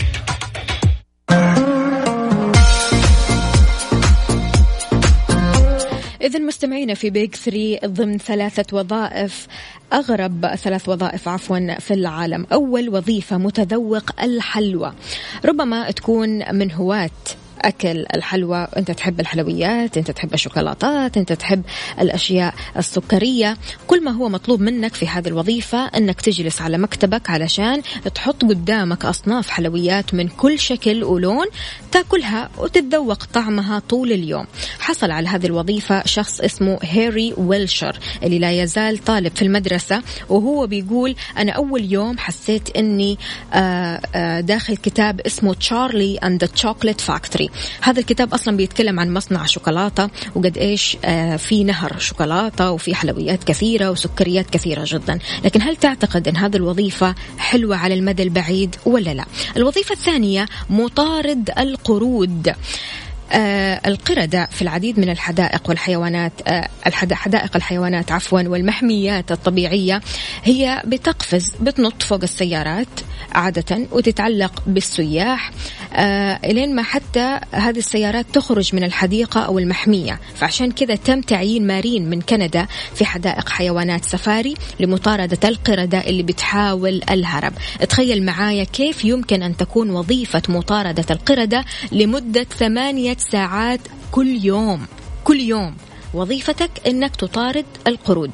مستمعينا 6.56 6.94
في 6.94 7.10
Big 7.10 7.34
3 7.34 7.86
ضمن 7.86 8.18
ثلاثة 8.18 8.76
وظائف 8.76 9.46
أغرب 9.92 10.46
ثلاث 10.46 10.88
وظائف 10.88 11.28
عفوا 11.28 11.78
في 11.78 11.94
العالم. 11.94 12.46
أول 12.52 12.88
وظيفة 12.88 13.38
متذوق 13.38 14.22
الحلوى. 14.22 14.92
ربما 15.44 15.90
تكون 15.90 16.54
من 16.54 16.72
هواة. 16.72 17.10
أكل 17.62 18.06
الحلوى. 18.14 18.68
أنت 18.76 18.90
تحب 18.90 19.20
الحلويات 19.20 19.98
أنت 19.98 20.10
تحب 20.10 20.34
الشوكولاتات 20.34 21.16
أنت 21.16 21.32
تحب 21.32 21.62
الأشياء 22.00 22.54
السكرية. 22.76 23.56
كل 23.86 24.04
ما 24.04 24.10
هو 24.10 24.28
مطلوب 24.28 24.60
منك 24.60 24.94
في 24.94 25.08
هذه 25.08 25.28
الوظيفة 25.28 25.86
أنك 25.86 26.20
تجلس 26.20 26.62
على 26.62 26.78
مكتبك 26.78 27.30
علشان 27.30 27.82
تحط 28.14 28.44
قدامك 28.44 29.04
أصناف 29.04 29.48
حلويات 29.48 30.14
من 30.14 30.28
كل 30.28 30.58
شكل 30.58 31.04
ولون 31.04 31.46
تاكلها 31.92 32.50
وتتذوق 32.58 33.24
طعمها 33.24 33.78
طول 33.78 34.12
اليوم. 34.12 34.46
حصل 34.78 35.10
على 35.10 35.28
هذه 35.28 35.46
الوظيفة 35.46 36.06
شخص 36.06 36.40
اسمه 36.40 36.78
هيري 36.82 37.34
ويلشر 37.36 37.98
اللي 38.22 38.38
لا 38.38 38.62
يزال 38.62 38.98
طالب 38.98 39.36
في 39.36 39.42
المدرسة 39.42 40.02
وهو 40.28 40.66
بيقول 40.66 41.14
أنا 41.38 41.52
أول 41.52 41.92
يوم 41.92 42.18
حسيت 42.18 42.76
أني 42.76 43.18
آه، 43.54 44.00
آه، 44.14 44.40
داخل 44.40 44.76
كتاب 44.76 45.20
اسمه 45.20 45.54
Charlie 45.54 46.16
and 46.16 46.44
the 46.44 46.92
Factory 46.98 47.45
هذا 47.80 48.00
الكتاب 48.00 48.34
أصلا 48.34 48.56
بيتكلم 48.56 49.00
عن 49.00 49.14
مصنع 49.14 49.46
شوكولاتة 49.46 50.08
وقد 50.34 50.58
إيش 50.58 50.96
آه، 51.04 51.36
في 51.36 51.64
نهر 51.64 51.98
شوكولاتة 51.98 52.70
وفي 52.70 52.94
حلويات 52.94 53.44
كثيرة 53.44 53.90
وسكريات 53.90 54.50
كثيرة 54.50 54.82
جدا. 54.86 55.18
لكن 55.44 55.62
هل 55.62 55.76
تعتقد 55.76 56.28
إن 56.28 56.36
هذه 56.36 56.56
الوظيفة 56.56 57.14
حلوة 57.38 57.76
على 57.76 57.94
المدى 57.94 58.22
البعيد 58.22 58.76
ولا 58.86 59.14
لا؟ 59.14 59.24
الوظيفة 59.56 59.92
الثانية 59.92 60.46
مطارد 60.70 61.50
القرود. 61.58 62.54
القردة 63.32 64.48
في 64.50 64.62
العديد 64.62 65.00
من 65.00 65.10
الحدائق 65.10 65.62
والحيوانات 65.68 66.32
آه 66.46 66.68
حدائق 67.12 67.56
الحيوانات 67.56 68.12
عفوا 68.12 68.42
والمحميات 68.42 69.32
الطبيعية 69.32 70.00
هي 70.44 70.82
بتقفز 70.86 71.52
بتنط 71.60 72.02
فوق 72.02 72.20
السيارات 72.22 72.88
عادة 73.32 73.86
وتتعلق 73.92 74.62
بالسياح 74.66 75.50
آه 75.94 76.40
لين 76.52 76.74
ما 76.74 76.82
حتى 76.82 77.40
هذه 77.52 77.78
السيارات 77.78 78.26
تخرج 78.32 78.74
من 78.74 78.84
الحديقة 78.84 79.40
أو 79.40 79.58
المحمية. 79.58 80.20
فعشان 80.34 80.72
كذا 80.72 80.94
تم 80.94 81.20
تعيين 81.20 81.66
مارين 81.66 82.10
من 82.10 82.20
كندا 82.20 82.66
في 82.94 83.04
حدائق 83.04 83.48
حيوانات 83.48 84.04
سفاري 84.04 84.54
لمطاردة 84.80 85.48
القردة 85.48 85.98
اللي 85.98 86.22
بتحاول 86.22 87.00
الهرب. 87.10 87.52
تخيل 87.88 88.24
معايا 88.24 88.64
كيف 88.64 89.04
يمكن 89.04 89.42
أن 89.42 89.56
تكون 89.56 89.90
وظيفة 89.90 90.42
مطاردة 90.48 91.04
القردة 91.10 91.64
لمدة 91.92 92.44
ثمانية 92.58 93.15
ساعات 93.18 93.80
كل 94.12 94.44
يوم. 94.44 94.86
كل 95.24 95.40
يوم. 95.40 95.76
وظيفتك 96.16 96.70
إنك 96.86 97.16
تطارد 97.16 97.64
القرود. 97.86 98.30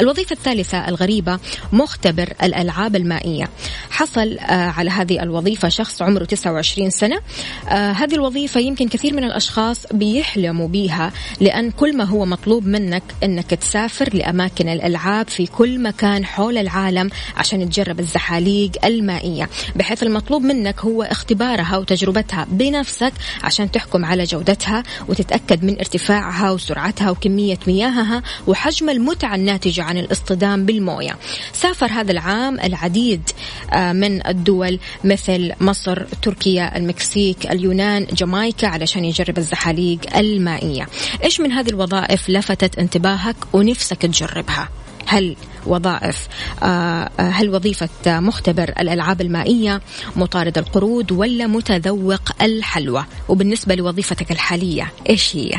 الوظيفة 0.00 0.32
الثالثة 0.32 0.88
الغريبة 0.88 1.38
مختبر 1.72 2.32
الألعاب 2.42 2.96
المائية. 2.96 3.48
حصل 3.90 4.38
آه 4.38 4.70
على 4.70 4.90
هذه 4.90 5.22
الوظيفة 5.22 5.68
شخص 5.68 6.02
عمره 6.02 6.24
29 6.24 6.90
سنة. 6.90 7.20
آه 7.68 7.92
هذه 7.92 8.14
الوظيفة 8.14 8.60
يمكن 8.60 8.88
كثير 8.88 9.14
من 9.14 9.24
الأشخاص 9.24 9.86
بيحلموا 9.92 10.68
بيها 10.68 11.12
لأن 11.40 11.70
كل 11.70 11.96
ما 11.96 12.04
هو 12.04 12.24
مطلوب 12.26 12.66
منك 12.66 13.02
إنك 13.22 13.50
تسافر 13.50 14.14
لأماكن 14.14 14.68
الألعاب 14.68 15.28
في 15.28 15.46
كل 15.46 15.82
مكان 15.82 16.24
حول 16.24 16.58
العالم 16.58 17.10
عشان 17.36 17.70
تجرب 17.70 18.00
الزحاليق 18.00 18.70
المائية، 18.84 19.48
بحيث 19.76 20.02
المطلوب 20.02 20.42
منك 20.42 20.80
هو 20.80 21.02
اختبارها 21.02 21.78
وتجربتها 21.78 22.46
بنفسك 22.50 23.12
عشان 23.42 23.70
تحكم 23.70 24.04
على 24.04 24.24
جودتها 24.24 24.82
وتتأكد 25.08 25.64
من 25.64 25.78
ارتفاعها 25.78 26.50
وسرعتها 26.50 27.10
وكمية 27.16 27.58
مياهها 27.66 28.22
وحجم 28.46 28.90
المتعة 28.90 29.34
الناتجة 29.34 29.82
عن 29.82 29.98
الاصطدام 29.98 30.66
بالموية. 30.66 31.16
سافر 31.52 31.86
هذا 31.86 32.12
العام 32.12 32.60
العديد 32.60 33.30
آه، 33.72 33.92
من 33.92 34.26
الدول 34.26 34.78
مثل 35.04 35.52
مصر 35.60 36.04
تركيا 36.22 36.76
المكسيك 36.76 37.46
اليونان 37.46 38.06
جامايكا 38.12 38.68
علشان 38.68 39.04
يجرب 39.04 39.38
الزحاليق 39.38 40.16
المائية. 40.16 40.86
إيش 41.24 41.40
من 41.40 41.52
هذه 41.52 41.68
الوظائف 41.68 42.30
لفتت 42.30 42.78
انتباهك 42.78 43.36
ونفسك 43.52 44.02
تجربها؟ 44.02 44.68
هل 45.06 45.36
وظائف 45.66 46.28
آه، 46.62 47.10
هل 47.18 47.50
وظيفة 47.50 47.88
مختبر 48.06 48.68
الألعاب 48.80 49.20
المائية 49.20 49.80
مطارد 50.16 50.58
القرود 50.58 51.12
ولا 51.12 51.46
متذوق 51.46 52.42
الحلوى؟ 52.42 53.04
وبالنسبة 53.28 53.74
لوظيفتك 53.74 54.32
الحالية 54.32 54.92
إيش 55.08 55.36
هي؟ 55.36 55.52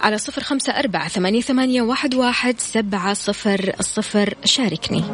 على 0.00 0.18
صفر 0.18 0.42
خمسة 0.42 0.72
أربعة 0.72 1.08
ثمانية, 1.08 1.82
واحد, 1.82 2.14
واحد 2.14 2.60
سبعة 2.60 3.14
صفر 3.14 3.72
صفر. 3.80 4.34
شاركني. 4.44 5.04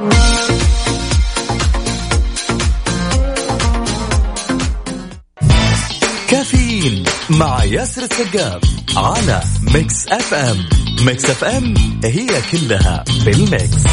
كافيين 6.31 7.05
مع 7.31 7.65
ياسر 7.65 8.03
السقاف 8.03 8.63
على 8.97 9.43
Mix 9.75 10.09
FM. 10.09 10.69
Mix 11.07 11.25
FM 11.25 11.75
هي 12.05 12.27
كلها 12.53 13.05
بالميكس 13.25 13.85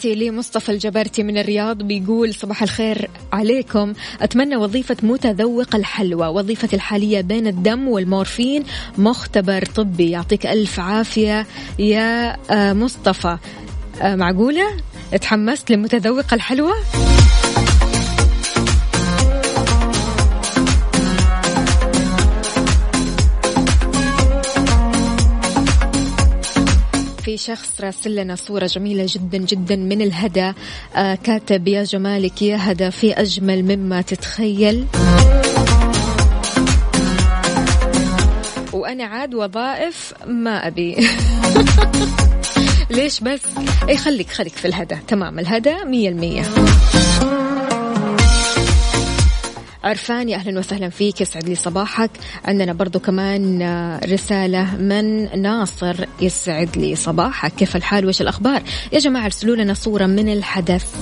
تحياتي 0.00 0.28
لمصطفى 0.28 0.72
الجبرتي 0.72 1.22
من 1.22 1.38
الرياض 1.38 1.82
بيقول 1.82 2.34
صباح 2.34 2.62
الخير 2.62 3.10
عليكم. 3.32 3.92
أتمنى 4.20 4.56
وظيفة 4.56 4.96
متذوق 5.02 5.74
الحلوى 5.74 6.26
وظيفتي 6.26 6.76
الحالية 6.76 7.20
بين 7.20 7.46
الدم 7.46 7.88
والمورفين 7.88 8.64
مختبر 8.98 9.64
طبي. 9.64 10.10
يعطيك 10.10 10.46
ألف 10.46 10.80
عافية 10.80 11.46
يا 11.78 12.36
آه، 12.50 12.72
مصطفى. 12.72 13.38
آه، 14.02 14.16
معقولة؟ 14.16 14.64
تحمست 15.20 15.70
لمتذوق 15.70 16.34
الحلوى؟ 16.34 16.74
في 27.30 27.36
شخص 27.36 27.80
راسل 27.80 28.16
لنا 28.16 28.34
صورة 28.34 28.66
جميلة 28.66 29.06
جدا 29.08 29.38
جدا 29.38 29.76
من 29.76 30.02
الهدى. 30.02 30.52
آه 30.96 31.14
كاتب 31.14 31.68
يا 31.68 31.84
جمالك 31.84 32.42
يا 32.42 32.58
هدى 32.60 32.90
في 32.90 33.12
أجمل 33.12 33.76
مما 33.76 34.02
تتخيل. 34.02 34.86
وأنا 38.72 39.04
عاد 39.04 39.34
وظائف 39.34 40.14
ما 40.26 40.66
أبي. 40.66 40.96
ليش 42.90 43.20
بس؟ 43.20 43.40
اي 43.88 43.96
خليك 43.96 44.30
خليك 44.30 44.56
في 44.56 44.68
الهدى. 44.68 44.96
تمام 45.08 45.38
الهدى 45.38 45.74
مية 45.84 46.08
المية. 46.08 46.42
عرفان 49.84 50.28
يا 50.28 50.36
أهلا 50.36 50.58
وسهلا 50.58 50.88
فيك 50.88 51.20
يسعد 51.20 51.48
لي 51.48 51.54
صباحك. 51.54 52.10
عندنا 52.44 52.72
برضو 52.72 52.98
كمان 52.98 53.62
آه، 53.62 54.00
رسالة 54.06 54.76
من 54.76 55.40
ناصر 55.42 56.04
يسعد 56.20 56.78
لي 56.78 56.96
صباحك. 56.96 57.52
كيف 57.54 57.76
الحال؟ 57.76 58.06
وش 58.06 58.20
الأخبار؟ 58.20 58.62
يا 58.92 58.98
جماعة 58.98 59.24
ارسلوا 59.24 59.56
لنا 59.56 59.74
صورة 59.74 60.06
من 60.06 60.32
الحدث. 60.32 60.94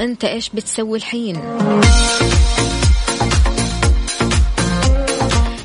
أنت 0.00 0.24
إيش 0.24 0.50
بتسوي 0.50 0.98
الحين؟ 0.98 1.36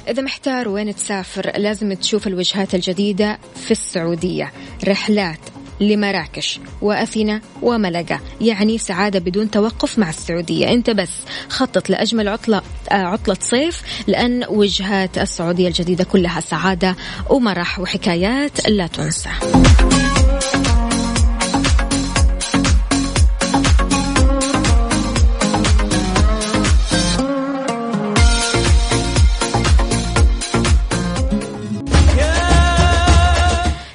إذا 0.10 0.22
محتار 0.22 0.70
وين 0.70 0.96
تسافر 0.96 1.52
لازم 1.58 1.94
تشوف 1.94 2.28
الوجهات 2.28 2.76
الجديدة 2.76 3.40
في 3.56 3.72
السعودية. 3.72 4.52
رحلات. 4.88 5.40
لمراكش 5.80 6.60
وأثينا 6.82 7.42
وملقا 7.62 8.20
يعني 8.42 8.78
سعادة 8.78 9.20
بدون 9.20 9.52
توقف 9.52 10.00
مع 10.00 10.10
السعودية. 10.10 10.72
أنت 10.74 10.90
بس 10.90 11.12
خطط 11.50 11.90
لأجمل 11.90 12.28
عطلة 12.28 12.62
آه، 12.92 12.96
عطلة 12.96 13.38
صيف 13.42 13.82
لأن 14.08 14.46
وجهات 14.50 15.18
السعودية 15.18 15.68
الجديدة 15.68 16.04
كلها 16.04 16.40
سعادة 16.40 16.96
ومرح 17.30 17.80
وحكايات 17.80 18.70
لا 18.70 18.88
تنسى. 18.88 19.30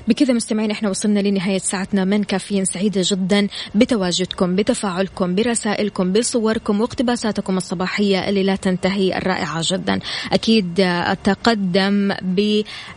بكذا 0.09 0.35
مستمعين 0.35 0.71
إحنا 0.71 0.91
وصلنا 0.91 1.21
لنهاية 1.21 1.59
ساعتنا. 1.59 2.05
من 2.05 2.25
كافيين 2.25 2.65
سعيدة 2.65 3.01
جدا 3.05 3.49
بتواجدكم 3.75 4.57
بتفاعلكم 4.57 5.35
برسائلكم 5.35 6.13
بصوركم 6.13 6.81
واقتباساتكم 6.81 7.57
الصباحية 7.57 8.29
اللي 8.29 8.43
لا 8.43 8.57
تنتهي 8.57 9.19
الرائعة 9.19 9.61
جدا. 9.63 9.99
أكيد 10.33 10.81
أتقدم 10.81 12.13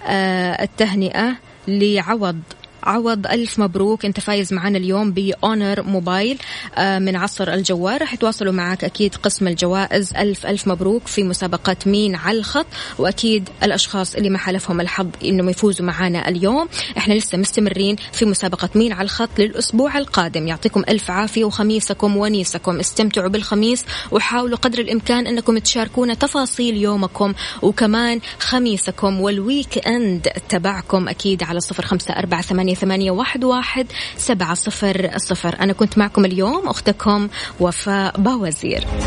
بالتهنئة 0.05 1.37
لعوض 1.67 2.39
عوض 2.87 3.27
ألف 3.27 3.59
مبروك. 3.59 4.05
أنت 4.05 4.19
فايز 4.19 4.53
معنا 4.53 4.77
اليوم 4.77 5.11
بأونر 5.11 5.83
موبايل 5.83 6.37
آه، 6.77 6.99
من 6.99 7.15
عصر 7.15 7.53
الجوال. 7.53 8.01
راح 8.01 8.13
يتواصلوا 8.13 8.53
معك 8.53 8.83
أكيد 8.83 9.15
قسم 9.15 9.47
الجوائز. 9.47 10.13
ألف 10.15 10.45
ألف 10.45 10.67
مبروك 10.67 11.07
في 11.07 11.23
مسابقة 11.23 11.75
مين 11.85 12.15
على 12.15 12.37
الخط. 12.37 12.65
وأكيد 12.99 13.49
الأشخاص 13.63 14.15
اللي 14.15 14.29
ما 14.29 14.37
حلفهم 14.37 14.81
الحظ 14.81 15.07
إنهم 15.23 15.49
يفوزوا 15.49 15.85
معنا 15.85 16.29
اليوم. 16.29 16.67
إحنا 16.97 17.13
لسه 17.13 17.37
مستمرين 17.37 17.95
في 18.11 18.25
مسابقة 18.25 18.69
مين 18.75 18.93
على 18.93 19.05
الخط 19.05 19.29
للأسبوع 19.39 19.97
القادم. 19.97 20.47
يعطيكم 20.47 20.83
ألف 20.89 21.11
عافية 21.11 21.45
وخميسكم 21.45 22.17
ونيسكم. 22.17 22.79
استمتعوا 22.79 23.27
بالخميس 23.27 23.85
وحاولوا 24.11 24.57
قدر 24.57 24.79
الإمكان 24.79 25.27
أنكم 25.27 25.57
تشاركونا 25.57 26.13
تفاصيل 26.13 26.77
يومكم 26.77 27.33
وكمان 27.61 28.19
خميسكم 28.39 29.21
والويك 29.21 29.87
أند 29.87 30.27
تبعكم 30.49 31.09
أكيد 31.09 31.43
على 31.43 31.59
صفر 31.59 31.85
خمسة 31.85 32.13
أربعة 32.13 32.41
ثمانية 32.41 32.76
ثمانية 32.77 33.11
واحد 33.11 33.43
واحد 33.43 33.87
سبعة 34.17 34.53
صفر 34.53 35.09
صفر. 35.17 35.55
أنا 35.59 35.73
كنت 35.73 35.97
معكم 35.97 36.25
اليوم 36.25 36.67
أختكم 36.67 37.27
وفاء 37.59 38.17
باوزير. 38.17 38.87